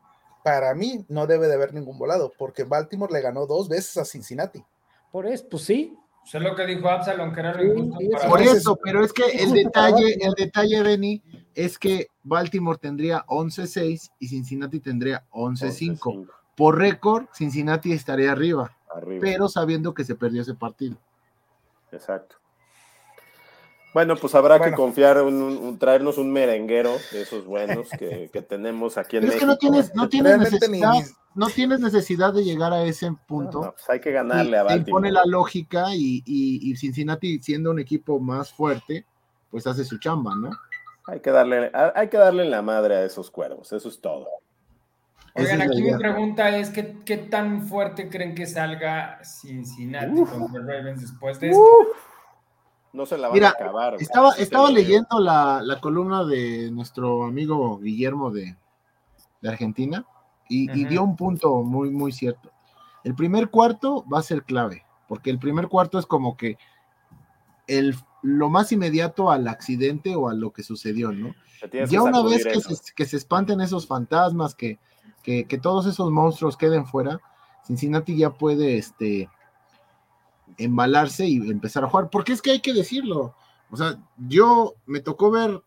[0.43, 4.05] para mí no debe de haber ningún volado, porque Baltimore le ganó dos veces a
[4.05, 4.63] Cincinnati.
[5.11, 5.97] Por eso, pues sí,
[6.27, 7.89] eso es lo que dijo Absalom, que era lo
[8.27, 11.23] Por eso, pero es que el detalle, el detalle, Benny,
[11.55, 16.27] es que Baltimore tendría 11-6 y Cincinnati tendría 11-5.
[16.57, 18.75] Por récord, Cincinnati estaría arriba,
[19.21, 20.97] pero sabiendo que se perdió ese partido.
[21.93, 22.35] Exacto.
[23.93, 29.15] Bueno, pues habrá que confiar, un, traernos un merenguero de esos buenos que, tenemos aquí
[29.15, 29.37] en México.
[29.37, 30.91] Es que no tienes, no tienes necesidad
[31.37, 33.61] no tienes necesidad de llegar a ese punto.
[33.61, 34.89] Pues hay que ganarle a Baltimore.
[34.89, 39.05] Impone la lógica y, Cincinnati, siendo un equipo más fuerte,
[39.51, 40.49] pues hace su chamba, ¿no?
[41.05, 44.27] Hay que darle, hay que darle la madre a esos cuervos, eso es todo.
[45.35, 51.01] Oigan, aquí mi pregunta es: ¿qué, ¿qué, tan fuerte creen que salga Cincinnati contra Ravens
[51.01, 51.63] después de esto?
[52.93, 53.95] No se la van a acabar.
[53.99, 58.55] Estaba, estaba leyendo la, columna de nuestro amigo Guillermo de,
[59.41, 60.03] de Argentina
[60.49, 62.51] y, dio un punto muy, muy cierto.
[63.03, 66.57] El primer cuarto va a ser clave, porque el primer cuarto es como que
[67.67, 71.35] el, lo más inmediato al accidente o a lo que sucedió, ¿no?
[71.89, 74.79] Ya una vez que se, que se, espanten esos fantasmas, que,
[75.23, 77.19] que, que, todos esos monstruos queden fuera,
[77.65, 79.29] Cincinnati ya puede este,
[80.57, 83.35] embalarse y empezar a jugar, porque es que hay que decirlo.
[83.69, 85.61] O sea, yo me tocó ver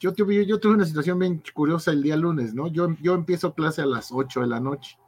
[0.00, 2.68] yo tuve, yo tuve una situación bien curiosa el día lunes, ¿no?
[2.68, 4.98] Yo, yo empiezo clase a las 8 de la noche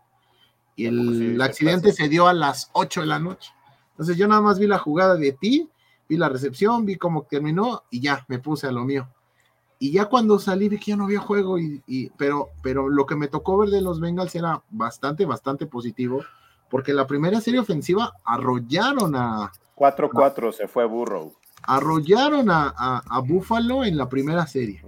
[0.76, 3.50] y el, accidente se dio a las 8 de la noche.
[3.92, 5.68] Entonces yo nada más vi la jugada de ti,
[6.08, 9.08] vi la recepción, vi cómo terminó y ya me puse a lo mío.
[9.78, 13.16] Y ya cuando salí vi que ya no había juego, y, pero, pero lo que
[13.16, 16.22] me tocó ver de los Bengals era bastante, bastante positivo,
[16.70, 19.52] porque la primera serie ofensiva arrollaron a...
[19.76, 21.34] 4-4 se fue Burrow
[21.66, 24.82] arrollaron a, a, Buffalo en la primera serie.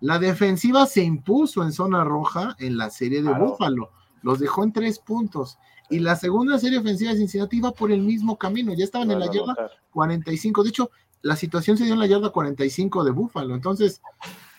[0.00, 3.90] La defensiva se impuso en zona roja en la serie de Buffalo.
[4.22, 5.58] Los dejó en tres puntos.
[5.90, 8.72] Y la segunda serie ofensiva de Cincinnati iba por el mismo camino.
[8.72, 10.62] Ya estaban en la yarda 45.
[10.62, 13.54] De hecho, la situación se dio en la yarda 45 de Buffalo.
[13.54, 14.00] Entonces,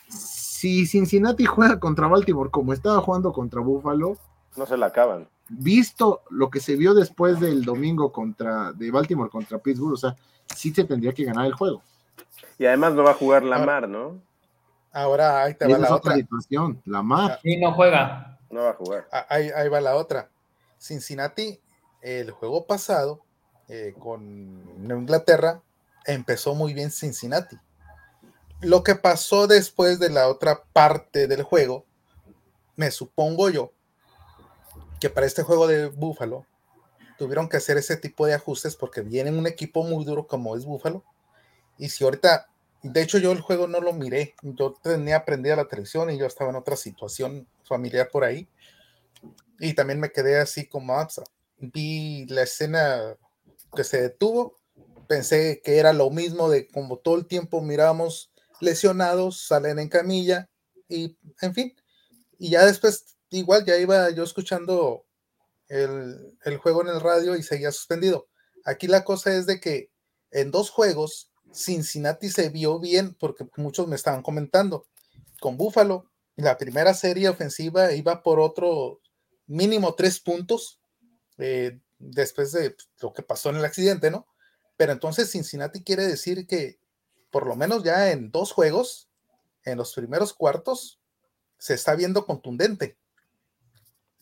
[0.07, 4.17] si Cincinnati juega contra Baltimore como estaba jugando contra Buffalo,
[4.55, 5.27] no se la acaban.
[5.49, 10.15] Visto lo que se vio después del domingo contra de Baltimore contra Pittsburgh, o sea,
[10.55, 11.81] sí se tendría que ganar el juego.
[12.57, 14.21] Y además no va a jugar Lamar, ¿no?
[14.91, 16.15] Ahora ahí te va la otra.
[16.15, 17.39] situación, Lamar.
[17.43, 18.37] Y no juega.
[18.49, 19.07] No va a jugar.
[19.11, 20.29] Ah, ahí, va la otra.
[20.77, 21.59] Cincinnati,
[22.01, 23.21] el juego pasado
[23.67, 25.61] eh, con Inglaterra,
[26.05, 27.57] empezó muy bien Cincinnati.
[28.61, 31.85] Lo que pasó después de la otra parte del juego,
[32.75, 33.71] me supongo yo,
[34.99, 36.45] que para este juego de Búfalo
[37.23, 40.65] tuvieron que hacer ese tipo de ajustes porque viene un equipo muy duro como es
[40.65, 41.05] Búfalo.
[41.77, 42.49] Y si ahorita,
[42.81, 46.25] de hecho yo el juego no lo miré, yo tenía aprendido la televisión y yo
[46.25, 48.49] estaba en otra situación familiar por ahí.
[49.57, 51.25] Y también me quedé así como, ah, pues,
[51.59, 53.15] vi la escena
[53.73, 54.57] que se detuvo,
[55.07, 60.49] pensé que era lo mismo de como todo el tiempo miramos lesionados, salen en camilla
[60.89, 61.73] y en fin,
[62.37, 65.05] y ya después, igual ya iba yo escuchando
[65.73, 68.27] el, juego en el radio y seguía suspendido.
[68.65, 69.91] Aquí la cosa es de que
[70.31, 74.87] en dos juegos Cincinnati se vio bien porque muchos me estaban comentando.
[75.39, 79.01] Con Buffalo, la primera serie ofensiva iba por otro
[79.47, 80.79] mínimo tres puntos
[81.37, 84.27] eh, después de lo que pasó en el accidente, ¿no?
[84.77, 86.79] Pero entonces Cincinnati quiere decir que
[87.29, 89.09] por lo menos ya en dos juegos,
[89.65, 90.99] en los primeros cuartos,
[91.57, 92.97] se está viendo contundente.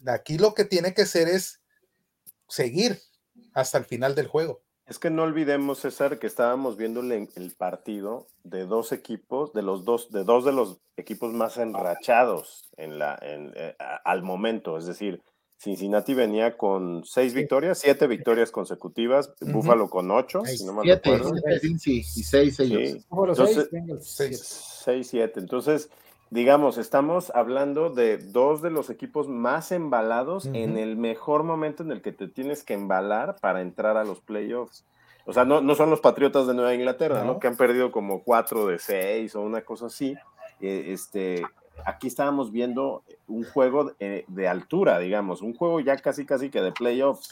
[0.07, 1.61] Aquí lo que tiene que hacer es
[2.47, 2.99] seguir
[3.53, 4.61] hasta el final del juego.
[4.85, 9.85] Es que no olvidemos, César, que estábamos viendo el, partido de dos equipos, de los
[9.85, 14.77] dos, de dos de los equipos más enrachados en la, eh, al momento.
[14.77, 15.21] Es decir,
[15.61, 21.11] Cincinnati venía con seis victorias, siete victorias consecutivas, Búfalo con ocho, si no me siete,
[21.85, 23.05] y seis ellos.
[24.01, 25.39] seis, siete.
[25.39, 25.89] Entonces,
[26.31, 31.91] digamos, estamos hablando de dos de los equipos más embalados en el mejor momento en
[31.91, 34.85] el que te tienes que embalar para entrar a los playoffs.
[35.25, 37.37] O sea, no, no son los Patriotas de Nueva Inglaterra, ¿no?
[37.37, 40.15] Que han perdido como cuatro de seis o una cosa así.
[40.61, 41.43] Eh, este,
[41.85, 46.61] aquí estábamos viendo un juego de, de, altura, digamos, un juego ya casi casi que
[46.61, 47.29] de playoffs.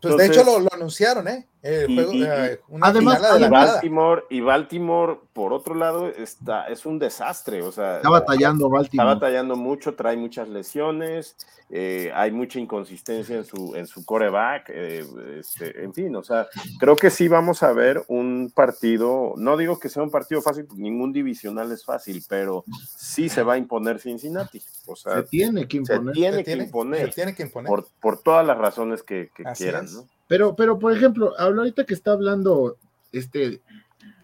[0.00, 1.46] Pues de hecho lo, lo, anunciaron, ¿eh?
[1.62, 7.62] Eh además, y Baltimore, y Baltimore, por otro lado, está, es un desastre.
[7.62, 9.08] O sea, está batallando Baltimore.
[9.08, 11.36] Está batallando mucho, trae muchas lesiones,
[11.74, 15.06] eh, hay mucha inconsistencia en su, en su coreback, eh,
[15.38, 16.46] este, en fin, o sea,
[16.78, 20.66] creo que sí vamos a ver un partido, no digo que sea un partido fácil,
[20.76, 24.60] ningún divisional es fácil, pero sí se va a imponer Cincinnati.
[24.84, 26.14] O sea, se tiene que imponer.
[26.14, 27.68] Se tiene, que, imponer, tiene que imponer.
[27.68, 30.06] Por, por todas las razones que, que quieran, ¿no?
[30.28, 32.76] Pero, pero, por ejemplo, ahorita que está hablando
[33.12, 33.60] este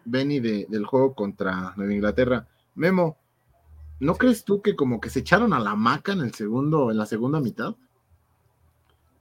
[0.05, 3.19] Benny del juego contra Nueva Inglaterra, Memo,
[4.01, 6.99] ¿no crees tú que como que se echaron a la maca en el segundo, en
[6.99, 7.75] la segunda mitad?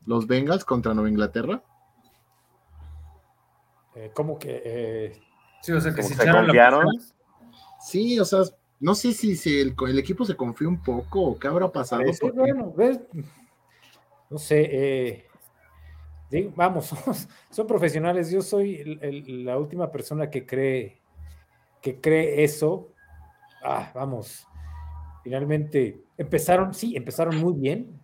[0.05, 1.61] Los Bengals contra Nueva Inglaterra.
[3.95, 4.61] Eh, ¿Cómo que?
[4.63, 5.21] Eh,
[5.61, 6.85] sí, o sea, que se, echaron la
[7.81, 8.41] Sí, o sea,
[8.79, 12.03] no sé si, si el, equipo se confió un poco o qué habrá pasado.
[12.33, 12.99] bueno, ves,
[14.29, 15.27] no sé, eh,
[16.55, 16.93] vamos,
[17.49, 18.31] son profesionales.
[18.31, 18.83] Yo soy
[19.45, 21.01] la última persona que cree
[21.81, 22.89] que cree eso.
[23.63, 24.47] Ah, vamos.
[25.23, 27.99] Finalmente empezaron, sí, empezaron muy bien.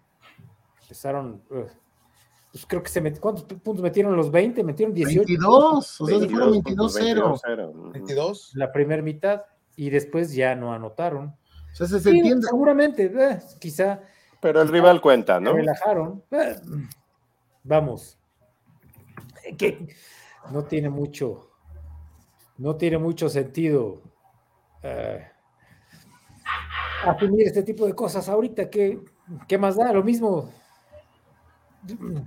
[0.82, 4.64] Empezaron, pues creo que se met, ¿cuántos puntos metieron los 20?
[4.64, 5.26] Metieron 18.
[5.26, 7.92] 22, o sea, se fueron 22-0.
[7.94, 8.52] 22.
[8.56, 9.44] La primera mitad
[9.76, 11.28] y después ya no anotaron.
[11.28, 12.48] O sea, se, entiende.
[12.48, 14.02] Seguramente, eh, quizá.
[14.40, 15.54] Pero el rival cuenta, ¿no?
[15.54, 16.24] relajaron.
[16.30, 16.58] Eh,
[17.64, 18.18] vamos,
[19.58, 19.88] que
[20.52, 21.50] no tiene mucho,
[22.58, 24.02] no tiene mucho sentido
[24.84, 25.20] uh,
[27.10, 28.70] asumir este tipo de cosas ahorita.
[28.70, 29.00] ¿Qué,
[29.48, 29.92] ¿Qué más da?
[29.94, 30.50] Lo mismo.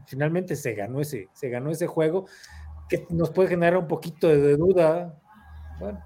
[0.07, 2.27] Finalmente se ganó ese, se ganó ese juego
[2.89, 5.19] que nos puede generar un poquito de duda.
[5.79, 6.05] Bueno,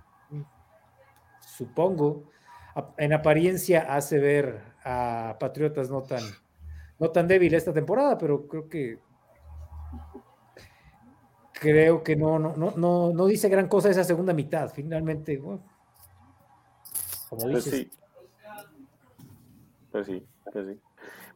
[1.41, 2.25] supongo.
[2.97, 6.23] En apariencia hace ver a Patriotas no tan,
[6.99, 9.01] no tan débil esta temporada, pero creo que
[11.61, 14.73] creo que no, no, no, no, dice gran cosa esa segunda mitad.
[14.75, 15.63] Finalmente, bueno,
[17.29, 17.87] como pues dices.
[19.93, 20.27] Pues sí.
[20.53, 20.81] Pues sí,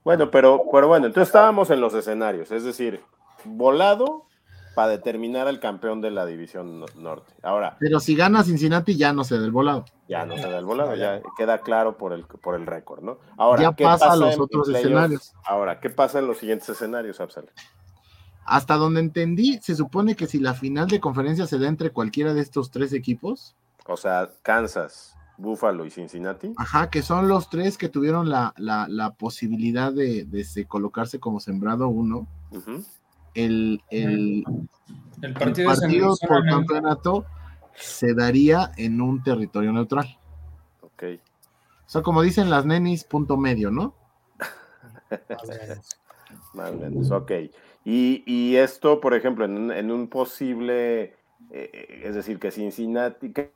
[0.03, 3.01] Bueno, pero, pero bueno, entonces estábamos en los escenarios, es decir,
[3.45, 4.27] volado
[4.75, 7.33] para determinar al campeón de la división norte.
[7.43, 7.77] Ahora.
[7.79, 9.85] Pero si gana Cincinnati, ya no se da el volado.
[10.09, 13.19] Ya no se da el volado, ya queda claro por el, por el récord, ¿no?
[13.37, 15.33] Ahora, ya ¿qué pasa, los otros escenarios.
[15.45, 17.51] Ahora, ¿qué pasa en los siguientes escenarios, Absal?
[18.45, 22.35] Hasta donde entendí, se supone que si la final de conferencia se da entre cualquiera
[22.35, 23.57] de estos tres equipos.
[23.87, 26.53] O sea, Kansas, Buffalo y Cincinnati.
[26.57, 32.27] Ajá, que son los tres que tuvieron la, posibilidad de, colocarse como sembrado uno.
[33.35, 34.45] el, el,
[35.39, 37.25] partido, por campeonato
[37.75, 40.19] se daría en un territorio neutral.
[40.81, 41.05] Ok.
[41.87, 43.95] O sea, como dicen las nenis, punto medio, ¿no?
[46.55, 47.33] Más o menos, ok.
[47.85, 51.15] Y, esto, por ejemplo, en un, posible,
[51.51, 53.33] eh, es decir, que Cincinnati...
[53.33, 53.51] ¿Qué,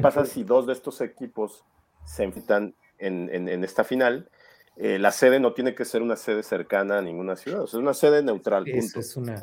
[0.00, 1.62] pasa si dos de estos equipos
[2.04, 4.30] se enfrentan en, esta final?
[4.78, 7.92] Eh, la sede no tiene que ser una sede cercana a ninguna ciudad, es una
[7.92, 8.64] sede neutral.
[8.64, 9.00] Punto.
[9.00, 9.38] Es una...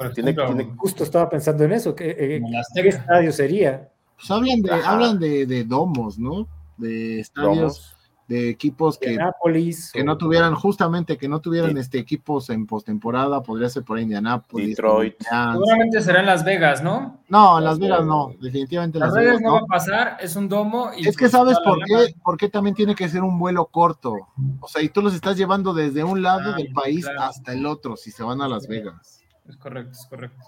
[0.77, 2.41] Justo estaba pensando en eso, ¿qué, eh,
[2.73, 3.91] ¿qué estadio sería?
[4.15, 6.47] Pues hablan de, hablan de, domos, ¿no?
[6.77, 7.95] De estadios
[8.33, 9.17] de equipos que,
[9.93, 14.69] que no tuvieran, justamente que no tuvieran este equipos en postemporada, podría ser por Indianapolis.
[14.69, 15.15] Detroit.
[15.21, 17.19] Seguramente será en Las Vegas, ¿no?
[17.29, 20.89] No, en Las Vegas no, definitivamente Las, Vegas, no va a pasar, es un domo.
[20.97, 23.65] Y es que pues sabes por qué, por qué también tiene que ser un vuelo
[23.65, 24.15] corto.
[24.59, 27.65] O sea, y tú los estás llevando desde un lado ah, del país hasta el
[27.65, 29.21] otro, si se van a Las Vegas.
[29.47, 30.43] Es correcto, es correcto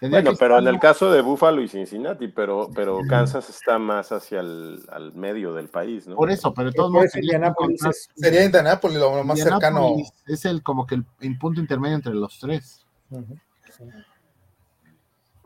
[0.00, 4.40] bueno, pero en el caso de Buffalo y Cincinnati, pero, pero Kansas está más hacia
[4.40, 6.16] el al medio del país, ¿no?
[6.16, 9.96] Por eso, pero todos modos sería Indianapolis lo más cercano.
[10.26, 12.86] Es el como que el, punto intermedio entre los tres.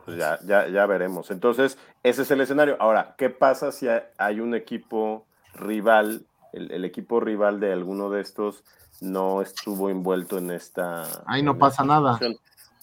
[0.04, 1.30] Pues ya, ya, ya veremos.
[1.30, 2.76] Entonces, ese es el escenario.
[2.78, 3.88] Ahora, ¿qué pasa si
[4.18, 8.62] hay un equipo rival, el, el equipo rival de alguno de estos
[9.00, 11.04] no estuvo envuelto en esta.
[11.26, 12.18] Ahí no pasa nada.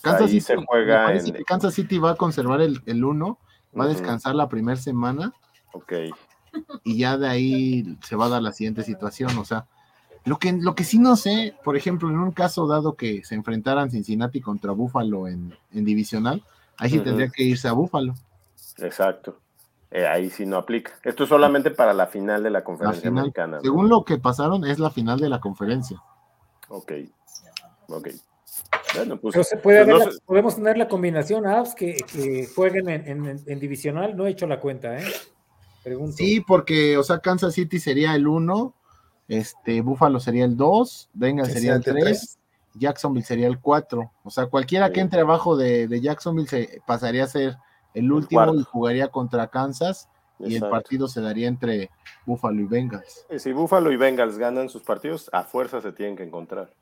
[0.02, 1.14] Kansas City, se juega
[1.46, 3.40] Kansas City va a conservar el 1,
[3.80, 5.34] va a descansar la primera semana.
[5.74, 5.94] Ok.
[6.84, 9.38] Y ya de ahí se va a dar la siguiente situación.
[9.38, 9.68] O sea,
[10.26, 13.36] lo que, lo que sí no sé, por ejemplo, en un caso dado que se
[13.36, 16.44] enfrentaran Cincinnati contra Buffalo en, divisional,
[16.78, 18.14] ahí sí tendría que irse a Buffalo.
[18.78, 19.40] Exacto.
[19.90, 20.94] Eh, ahí sí no aplica.
[21.04, 23.60] Esto es solamente para la final de la conferencia americana.
[23.62, 26.02] Según lo que pasaron, es la final de la conferencia.
[26.70, 26.94] Ok.
[27.90, 28.08] Ok.
[28.96, 34.16] Bueno, pues, pues podemos tener la combinación apps que, jueguen en, divisional.
[34.16, 35.06] No he hecho la cuenta, ¿eh?
[36.16, 38.76] Sí, porque, o sea, Kansas City sería el 1,
[39.30, 42.38] este, Buffalo sería el 2, Venga sería el 3,
[42.76, 44.12] Jacksonville sería el 4.
[44.24, 47.58] O sea, cualquiera que entre abajo de, Jacksonville se pasaría a ser
[47.94, 50.08] el último y jugaría contra Kansas.
[50.44, 51.92] Y el partido se daría entre
[52.26, 53.28] Buffalo y Bengals.
[53.38, 56.74] Si Buffalo y Bengals ganan sus partidos, a fuerza se tienen que encontrar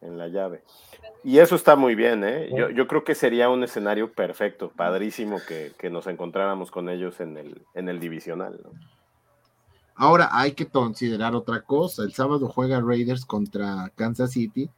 [0.00, 0.62] en la llave.
[1.24, 2.50] Y eso está muy bien, ¿eh?
[2.74, 7.62] Yo, creo que sería un escenario perfecto, padrísimo que, nos encontráramos con ellos en el,
[7.74, 8.60] en el divisional.
[9.94, 12.02] Ahora hay que considerar otra cosa.
[12.04, 14.70] El sábado juega Raiders contra Kansas City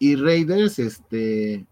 [0.00, 1.64] y Raiders, este,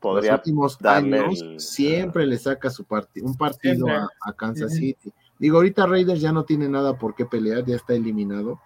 [0.00, 2.86] Podría los últimos años siempre le saca su
[3.22, 5.12] un partido a, Kansas City.
[5.38, 8.60] Digo, ahorita Raiders ya no tiene nada por qué pelear, ya está eliminado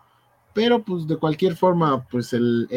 [0.52, 2.68] pero pues de cualquier forma, pues el,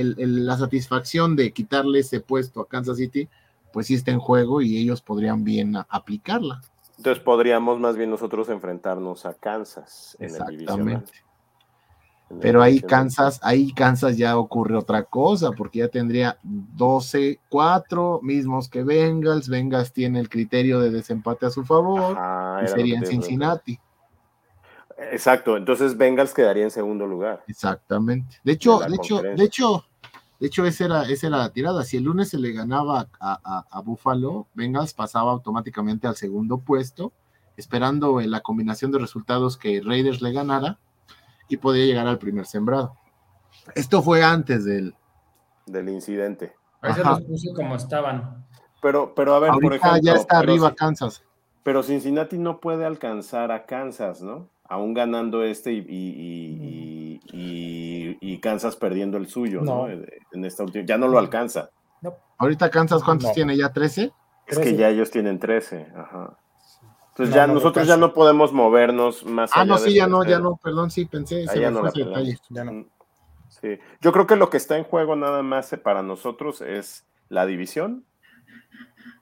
[0.46, 3.28] la satisfacción de quitarle ese puesto a Kansas City,
[3.72, 6.62] pues sí está en juego y ellos podrían bien aplicarla.
[6.98, 11.12] Entonces podríamos más bien nosotros enfrentarnos a Kansas en Exactamente.
[12.40, 18.70] Pero ahí Kansas, ahí Kansas ya ocurre otra cosa, porque ya tendría 12, 4 mismos
[18.70, 19.50] que Bengals.
[19.50, 22.18] Bengals tiene el criterio de desempate a su favor
[22.64, 23.80] y sería en Cincinnati.
[25.12, 27.44] Exacto, entonces Bengals quedaría en segundo lugar.
[27.48, 28.38] Exactamente.
[28.44, 29.86] De hecho, de, hecho, de hecho,
[30.40, 31.84] de hecho, esa era, esa era la tirada.
[31.84, 37.14] Si el lunes se le ganaba a, a, Buffalo, Bengals pasaba automáticamente al segundo puesto,
[37.56, 40.80] esperando en la combinación de resultados que Raiders le ganara
[41.48, 42.98] y podía llegar al primer sembrado.
[43.76, 44.96] Esto fue antes del,
[45.66, 46.56] del incidente.
[46.82, 48.46] Ahí se los puse como estaban.
[48.82, 50.02] Pero, pero a ver, por ejemplo.
[50.02, 51.24] Ya está arriba Kansas.
[51.64, 54.50] Pero Cincinnati no puede alcanzar a Kansas, ¿no?
[54.74, 59.88] Aún ganando este y, y, Kansas perdiendo el suyo, no.
[59.88, 61.70] En esta última, ya no lo alcanza.
[62.38, 63.72] Ahorita Kansas, ¿cuántos tiene ya?
[63.72, 64.12] ¿13?
[64.48, 66.38] Es que ya ellos tienen 13, ajá.
[67.10, 70.60] Entonces ya nosotros ya no podemos movernos más ah, no, sí, ya no, ya no,
[70.62, 71.46] perdón, sí, pensé.
[71.46, 71.84] ya no,
[72.50, 72.86] ya no.
[73.48, 73.78] Sí.
[74.02, 78.04] Yo creo que lo que está en juego nada más para nosotros es la división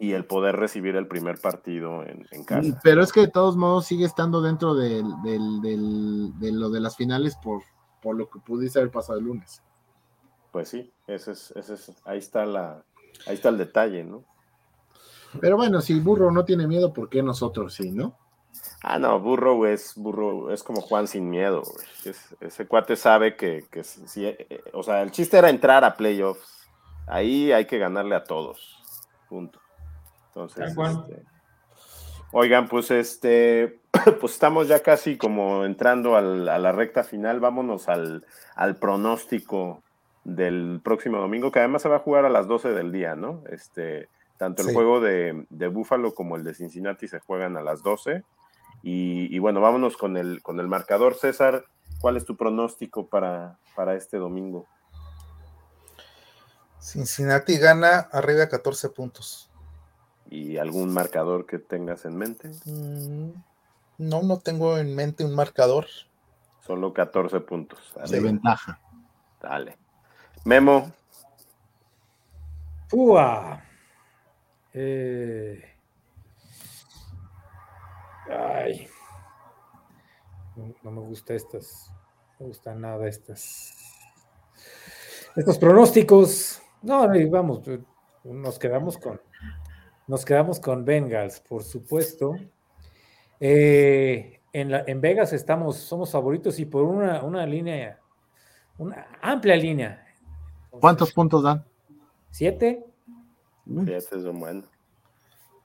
[0.02, 2.80] y el poder recibir el primer partido en, casa.
[2.84, 7.62] Pero es que de todos modos sigue estando dentro de lo de las finales por,
[8.02, 9.62] por lo que pudiste haber pasado el lunes.
[10.52, 12.84] Pues sí, ese es, ese es, ahí está la,
[13.28, 14.24] ahí está el detalle, ¿no?
[15.40, 18.18] Pero bueno, si Burro no tiene miedo, ¿por qué nosotros sí, no?
[18.82, 21.62] Ah, no, Burro es Burro, es como Juan sin miedo,
[22.40, 26.68] ese cuate sabe que, que si, eh, o sea, el chiste era entrar a playoffs.
[27.06, 28.80] Ahí hay que ganarle a todos.
[29.30, 29.61] Punto.
[30.34, 31.24] Entonces, este,
[32.32, 33.80] oigan, pues este,
[34.20, 37.40] pues estamos ya casi como entrando a la recta final.
[37.40, 38.26] Vámonos al,
[38.80, 39.84] pronóstico
[40.24, 43.44] del próximo domingo, que además se va a jugar a las 12 del día, ¿no?
[43.50, 44.08] Este,
[44.38, 48.24] tanto el juego de, de Búfalo como el de Cincinnati se juegan a las 12.
[48.84, 51.16] Y, bueno, vámonos con el, con el marcador.
[51.16, 51.66] César,
[52.00, 54.66] ¿cuál es tu pronóstico para, para este domingo?
[56.80, 59.51] Cincinnati gana arriba de 14 puntos.
[60.32, 62.52] ¿Y algún marcador que tengas en mente?
[62.64, 63.32] Mm,
[63.98, 65.88] no, no tengo en mente un marcador.
[66.66, 67.94] Solo 14 puntos.
[68.10, 68.80] De ventaja.
[69.42, 69.78] Dale.
[70.46, 70.90] Memo.
[72.94, 73.62] ¡Ua!
[74.74, 75.62] Eh,
[78.30, 78.88] ay.
[80.56, 81.92] No, me gusta estas.
[82.40, 83.76] me gustan nada estas,
[85.36, 86.62] estos pronósticos.
[86.82, 87.64] No, vamos,
[88.24, 89.20] nos quedamos con,
[90.08, 92.36] nos quedamos con Bengals, por supuesto.
[93.40, 98.00] Eh, en, la, en Vegas estamos, somos favoritos y por una, una línea,
[98.78, 100.06] una amplia línea.
[100.70, 101.66] ¿Cuántos puntos dan?
[102.30, 102.86] ¿Siete?
[103.66, 104.66] Siete es un buen.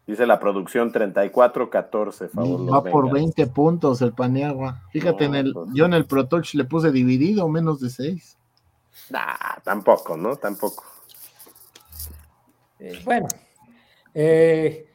[0.07, 2.73] Dice la producción 34-14, favor.
[2.73, 4.83] Va por 20 puntos el Paniagua.
[4.93, 8.39] Fíjate, en el, pues yo en el Pro Touch le puse dividido, menos de 6.
[9.11, 10.37] Nah, tampoco, ¿no?
[10.37, 10.85] Tampoco.
[12.79, 13.27] Eh, bueno,
[14.19, 14.87] eh,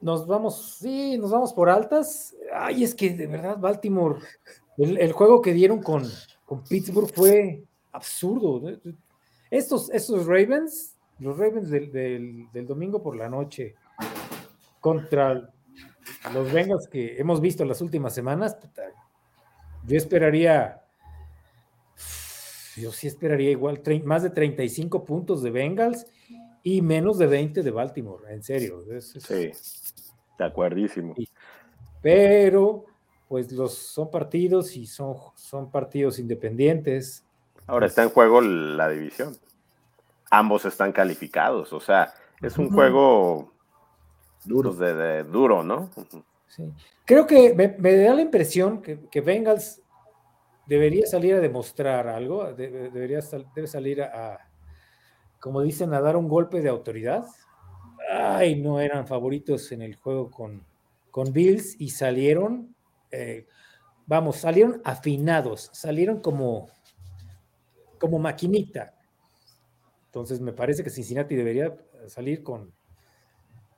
[0.00, 2.36] nos vamos, sí, nos vamos por altas.
[2.54, 4.20] Ay, es que de verdad, Baltimore,
[4.78, 6.04] el, juego que dieron con,
[6.44, 8.62] con, Pittsburgh fue absurdo.
[9.50, 11.90] Estos, estos Ravens, los Ravens del,
[12.52, 13.74] del domingo por la noche,
[14.78, 15.50] contra
[16.32, 18.56] los Bengals que hemos visto las últimas semanas,
[19.84, 20.84] yo esperaría,
[22.76, 26.06] yo sí esperaría igual más de 35 puntos de Bengals
[26.66, 28.80] y menos de 20 de Baltimore, en serio.
[29.00, 29.52] sí,
[30.36, 31.14] de acuerdísimo.
[32.02, 32.86] Pero,
[33.28, 37.24] pues los son partidos y son, son partidos independientes.
[37.68, 39.36] Ahora está en juego la división.
[40.28, 42.12] Ambos están calificados, o sea,
[42.42, 43.52] es un juego
[44.44, 44.72] Duro.
[44.72, 45.88] de, duro, ¿no?
[46.48, 46.64] Sí.
[47.04, 49.82] Creo que me, da la impresión que, que, Bengals
[50.66, 53.20] debería salir a demostrar algo, debería
[53.54, 54.45] debe salir a,
[55.40, 57.24] como dicen, a dar un golpe de autoridad.
[58.10, 60.64] Ay, no eran favoritos en el juego con,
[61.10, 62.74] con Bills y salieron,
[63.10, 63.46] eh,
[64.06, 66.68] vamos, salieron afinados, salieron como,
[67.98, 68.94] como maquinita.
[70.06, 71.76] Entonces me parece que Cincinnati debería
[72.06, 72.72] salir con,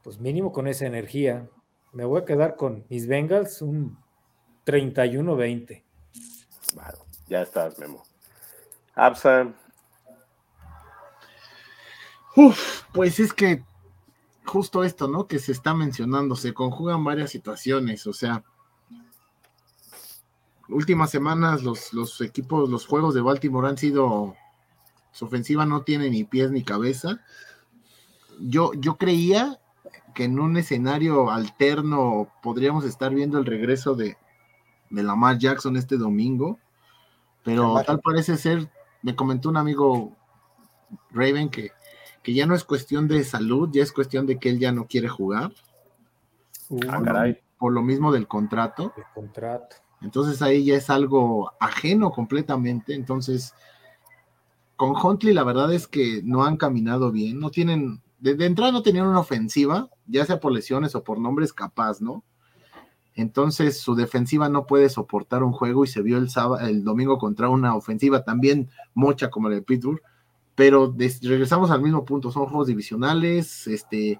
[0.03, 1.49] pues mínimo con esa energía.
[1.93, 3.99] Me voy a quedar con mis Bengals un
[4.67, 5.85] 31-20.
[6.75, 6.99] Bueno,
[7.29, 8.03] ya estás, Memo.
[8.95, 9.55] Absa.
[12.41, 13.65] Uf, pues es que
[14.45, 15.27] justo esto, ¿no?
[15.27, 18.45] Que se está mencionando, se conjugan varias situaciones, o sea,
[20.69, 24.37] últimas semanas los, los equipos, los juegos de Baltimore han sido,
[25.11, 27.21] su ofensiva no tiene ni pies ni cabeza.
[28.39, 29.59] Yo, yo creía
[30.15, 34.17] que en un escenario alterno podríamos estar viendo el regreso de,
[34.91, 36.61] de Lamar Jackson este domingo,
[37.43, 38.71] pero tal parece ser,
[39.03, 40.17] me comentó un amigo
[41.11, 41.73] Raven que,
[42.23, 44.87] que ya no es cuestión de salud, ya es cuestión de que él ya no
[44.87, 45.53] quiere jugar.
[46.89, 48.93] Ah, por lo mismo del contrato.
[48.97, 49.77] El contrato.
[50.01, 52.95] Entonces ahí ya es algo ajeno completamente.
[52.95, 53.55] Entonces,
[54.77, 58.83] con Huntley la verdad es que no han caminado bien, no tienen, de, entrada no
[58.83, 62.23] tenían una ofensiva, ya sea por lesiones o por nombres capaz, ¿no?
[63.15, 67.19] Entonces su defensiva no puede soportar un juego y se vio el, sábado, el domingo
[67.19, 70.01] contra una ofensiva también mocha como la de Pittsburgh,
[70.59, 70.93] pero
[71.23, 74.19] regresamos al mismo punto, son juegos divisionales, este,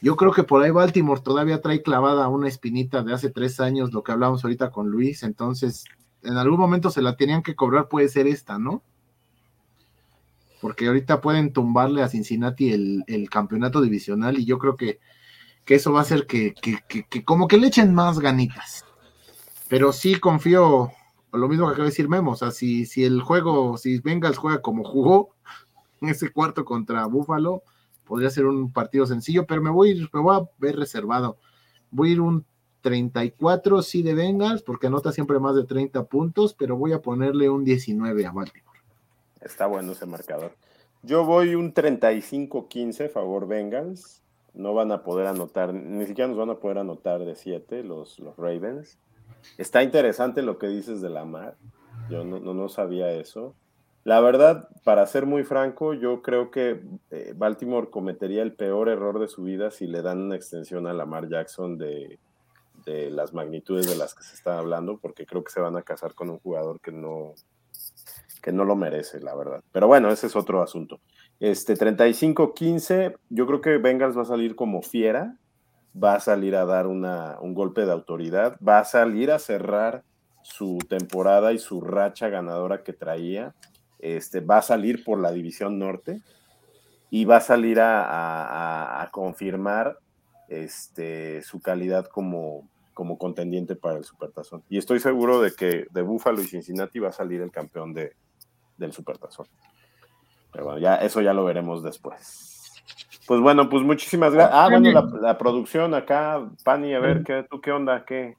[0.00, 3.92] yo creo que por ahí Baltimore todavía trae clavada una espinita de hace tres años,
[3.92, 5.84] lo que hablamos ahorita con Luis, entonces
[6.22, 8.82] en algún momento se la tenían que cobrar, puede ser esta, ¿no?
[10.62, 14.98] porque ahorita pueden tumbarle a Cincinnati el, campeonato divisional y yo creo que,
[15.66, 16.54] eso va a hacer que,
[17.26, 18.86] como que le echen más ganitas.
[19.68, 20.90] Pero sí confío,
[21.34, 24.38] lo mismo que acaba de decir Memo, o sea, si, si el juego, si Bengals
[24.38, 25.36] juega como jugó
[26.00, 27.62] en ese cuarto contra Buffalo,
[28.04, 31.38] podría ser un partido sencillo, pero me voy, me voy a ver reservado.
[31.90, 32.44] Voy a ir un
[32.82, 37.50] 34 sí de Bengals, porque anota siempre más de 30 puntos, pero voy a ponerle
[37.50, 38.80] un 19 a Baltimore.
[39.40, 40.52] Está bueno ese marcador.
[41.02, 44.22] Yo voy un 35-15 favor Bengals.
[44.54, 48.18] No van a poder anotar, ni siquiera nos van a poder anotar de 7 los,
[48.18, 48.98] los Ravens.
[49.58, 51.56] Está interesante lo que dices de Lamar.
[52.10, 53.54] Yo no, no, sabía eso.
[54.06, 56.80] La verdad, para ser muy franco, yo creo que
[57.10, 60.92] eh, Baltimore cometería el peor error de su vida si le dan una extensión a
[60.92, 62.20] Lamar Jackson de,
[62.86, 66.14] las magnitudes de las que se está hablando, porque creo que se van a casar
[66.14, 67.34] con un jugador que no,
[68.40, 69.64] que no lo merece, la verdad.
[69.72, 71.00] Pero bueno, ese es otro asunto.
[71.40, 75.36] Este 35-15, yo creo que Bengals va a salir como fiera,
[76.00, 80.04] va a salir a dar una, un golpe de autoridad, va a salir a cerrar
[80.44, 83.52] su temporada y su racha ganadora que traía.
[84.14, 86.20] Este, va a salir por la división norte
[87.10, 89.98] y va a salir a, confirmar
[90.48, 94.62] este, su calidad como, como contendiente para el Supertazón.
[94.68, 98.14] Y estoy seguro de que de Buffalo y Cincinnati va a salir el campeón de,
[98.76, 99.46] del Supertazón.
[100.52, 102.72] Pero bueno, ya, eso ya lo veremos después.
[103.26, 104.56] Pues bueno, pues muchísimas gracias.
[104.56, 108.04] Ah, bueno, la, producción acá, Pani, a ver, ¿qué, ¿tú qué onda?
[108.04, 108.36] ¿Qué?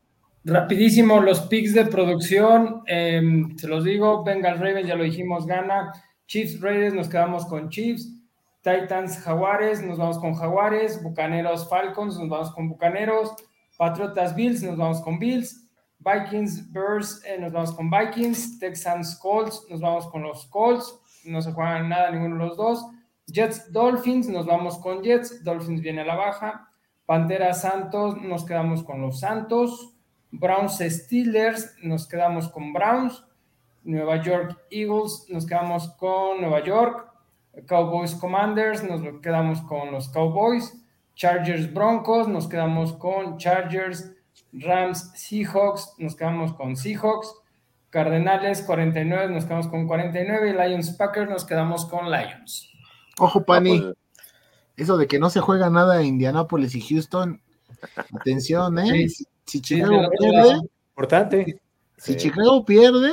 [0.50, 5.91] Rapidísimo, los picks de producción, em, se los digo, Bengals Ravens, ya lo dijimos, gana.
[6.26, 8.14] Chiefs Raiders, nos quedamos con Chiefs.
[8.62, 11.04] Titans Jaguares, nos vamos con Jaguares.
[11.04, 13.36] Bucaneros Falcons, nos vamos con Bucaneros.
[13.78, 15.70] Patriotas Bills, nos vamos con Bills.
[16.00, 18.58] Vikings Bears, eh, nos vamos con Vikings.
[18.60, 20.98] Texans Colts, nos vamos con los Colts.
[21.26, 22.86] No se juegan nada ninguno de los dos.
[23.26, 25.43] Jets Dolphins, nos vamos con Jets.
[25.43, 26.70] Dolphins viene a la baja.
[27.06, 29.97] Pantera Santos, nos quedamos con los Santos.
[30.32, 33.24] Browns Steelers, nos quedamos con Browns.
[33.84, 37.10] Nueva York Eagles, nos quedamos con Nueva York.
[37.66, 40.84] Cowboys Commanders, nos quedamos con los Cowboys.
[41.16, 44.12] Chargers Broncos, nos quedamos con Chargers.
[44.54, 47.34] Rams Seahawks, nos quedamos con Seahawks.
[47.90, 50.50] Cardenales 49, nos quedamos con 49.
[50.50, 52.70] Y Lions Packers, nos quedamos con Lions.
[53.20, 53.80] Ojo, Pani.
[53.80, 53.96] Pues,
[54.76, 57.42] Eso de que no se juega nada en Indianapolis y Houston.
[58.14, 59.08] Atención, ¿eh?
[59.48, 61.62] Si Chicago pierde, importante.
[61.98, 63.12] Si Chicago pierde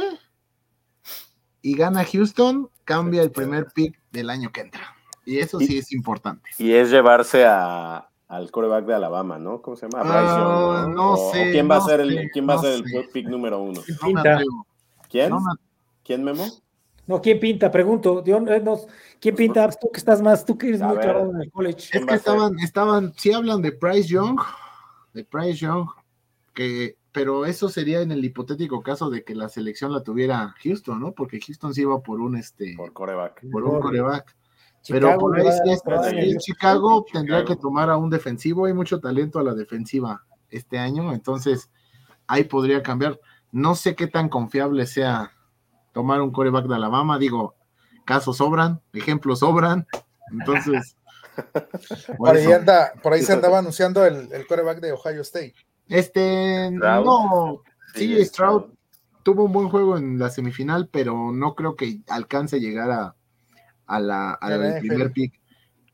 [1.62, 4.94] y gana Houston, cambia el primer pick del año que entra.
[5.24, 6.50] Y eso sí es importante.
[6.58, 9.62] Y es llevarse a, al coreback de Alabama, ¿no?
[9.62, 10.02] ¿Cómo se llama?
[10.04, 11.16] Ah, ¿no?
[11.32, 11.52] sé.
[11.52, 13.80] ¿Quién va a ser el, quién va a ser el pick número uno?
[15.08, 15.32] ¿Quién?
[16.02, 16.44] ¿Quién, Memo?
[17.06, 17.70] No, ¿quién pinta?
[17.70, 18.22] Pregunto.
[18.26, 18.64] Eh,
[19.20, 19.70] ¿Quién pinta?
[19.70, 21.88] Tú que estás más, tú que eres muy claro en el college.
[21.92, 24.38] Es que estaban, estaban, si hablan de Price Young,
[25.12, 25.86] de Price Young,
[26.54, 31.00] que, pero eso sería en el hipotético caso de que la selección la tuviera Houston,
[31.00, 31.12] ¿no?
[31.12, 33.42] Porque Houston sí iba por un este por coreback.
[33.50, 34.34] Por un coreback.
[34.88, 35.46] pero por ahí
[36.32, 40.78] si Chicago tendría que tomar a un defensivo, hay mucho talento a la defensiva este
[40.78, 41.70] año, entonces
[42.26, 43.20] ahí podría cambiar.
[43.52, 45.32] No sé qué tan confiable sea
[45.92, 47.54] tomar un coreback de Alabama, digo,
[48.04, 49.86] casos sobran, ejemplos sobran,
[50.30, 50.96] entonces.
[52.18, 55.54] por, ahí anda, por ahí se andaba anunciando el, el coreback de Ohio State.
[55.88, 57.62] Este, no,
[57.94, 58.64] sí, Stroud
[59.22, 63.16] tuvo un buen juego en la semifinal, pero no creo que alcance a llegar a,
[63.86, 65.40] a la, al primer pick.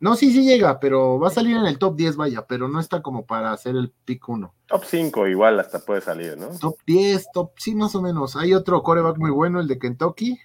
[0.01, 2.80] No, sí, sí llega, pero va a salir en el top 10, vaya, pero no
[2.80, 4.55] está como para hacer el pick 1.
[4.66, 6.49] Top 5 igual hasta puede salir, ¿no?
[6.59, 8.34] Top 10, top, sí, más o menos.
[8.34, 10.38] Hay otro coreback muy bueno, el de Kentucky.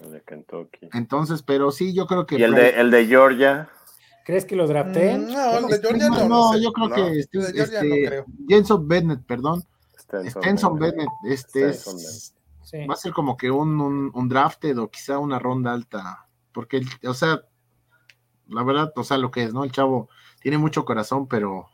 [0.00, 0.88] El de Kentucky.
[0.92, 2.36] Entonces, pero sí, yo creo que...
[2.36, 3.68] ¿Y el, de, el de Georgia?
[4.24, 5.26] ¿Crees que lo drafteen?
[5.26, 6.28] Mm, no, el de Georgia no.
[6.28, 9.62] No, yo creo que este, este Jenson Bennett, perdón.
[9.96, 12.34] Stenson, Bennett, este es,
[12.88, 16.82] va a ser como que un, un, un, drafted o quizá una ronda alta, porque,
[17.04, 17.40] o sea,
[18.48, 19.64] la verdad, o sea, lo que es, ¿no?
[19.64, 20.08] El chavo
[20.40, 21.66] tiene mucho corazón, pero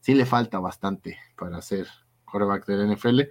[0.00, 1.86] sí le falta bastante para ser
[2.24, 3.22] quarterback del NFL.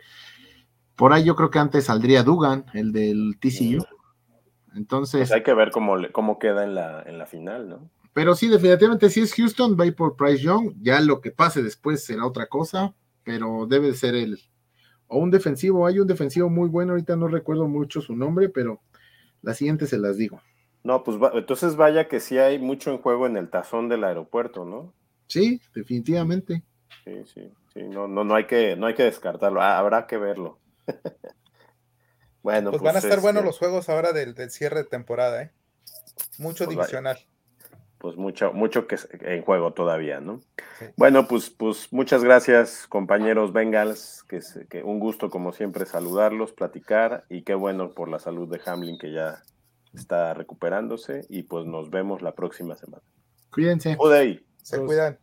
[0.96, 3.84] Por ahí yo creo que antes saldría Dugan, el del TCU.
[4.76, 5.22] Entonces.
[5.22, 7.90] Pues hay que ver cómo, cómo queda en la, en la final, ¿no?
[8.14, 10.74] Pero sí, definitivamente si es Houston, va a ir por Price Young.
[10.82, 12.94] Ya lo que pase después será otra cosa,
[13.24, 14.40] pero debe ser él.
[15.08, 18.82] O un defensivo, hay un defensivo muy bueno, ahorita no recuerdo mucho su nombre, pero
[19.42, 20.42] la siguiente se las digo.
[20.84, 24.66] No, pues entonces vaya que sí hay mucho en juego en el tazón del aeropuerto,
[24.66, 24.94] ¿no?
[25.28, 26.62] Sí, definitivamente.
[27.06, 30.18] Sí, sí, sí, no, no, no hay que, no hay que descartarlo, ah, habrá que
[30.18, 30.60] verlo.
[32.44, 35.52] bueno, pues, van a estar buenos este los juegos ahora del, cierre de temporada, ¿eh?
[36.38, 37.18] Mucho pues divisional
[38.04, 40.42] pues mucho, mucho que en juego todavía, ¿no?
[40.98, 47.24] Bueno, pues, pues muchas gracias, compañeros Bengals, que, que un gusto como siempre saludarlos, platicar
[47.30, 49.42] y qué bueno por la salud de Hamlin que ya
[49.94, 53.04] está recuperándose y pues nos vemos la próxima semana.
[53.50, 53.96] Cuídense.
[54.62, 55.18] Se cuidan.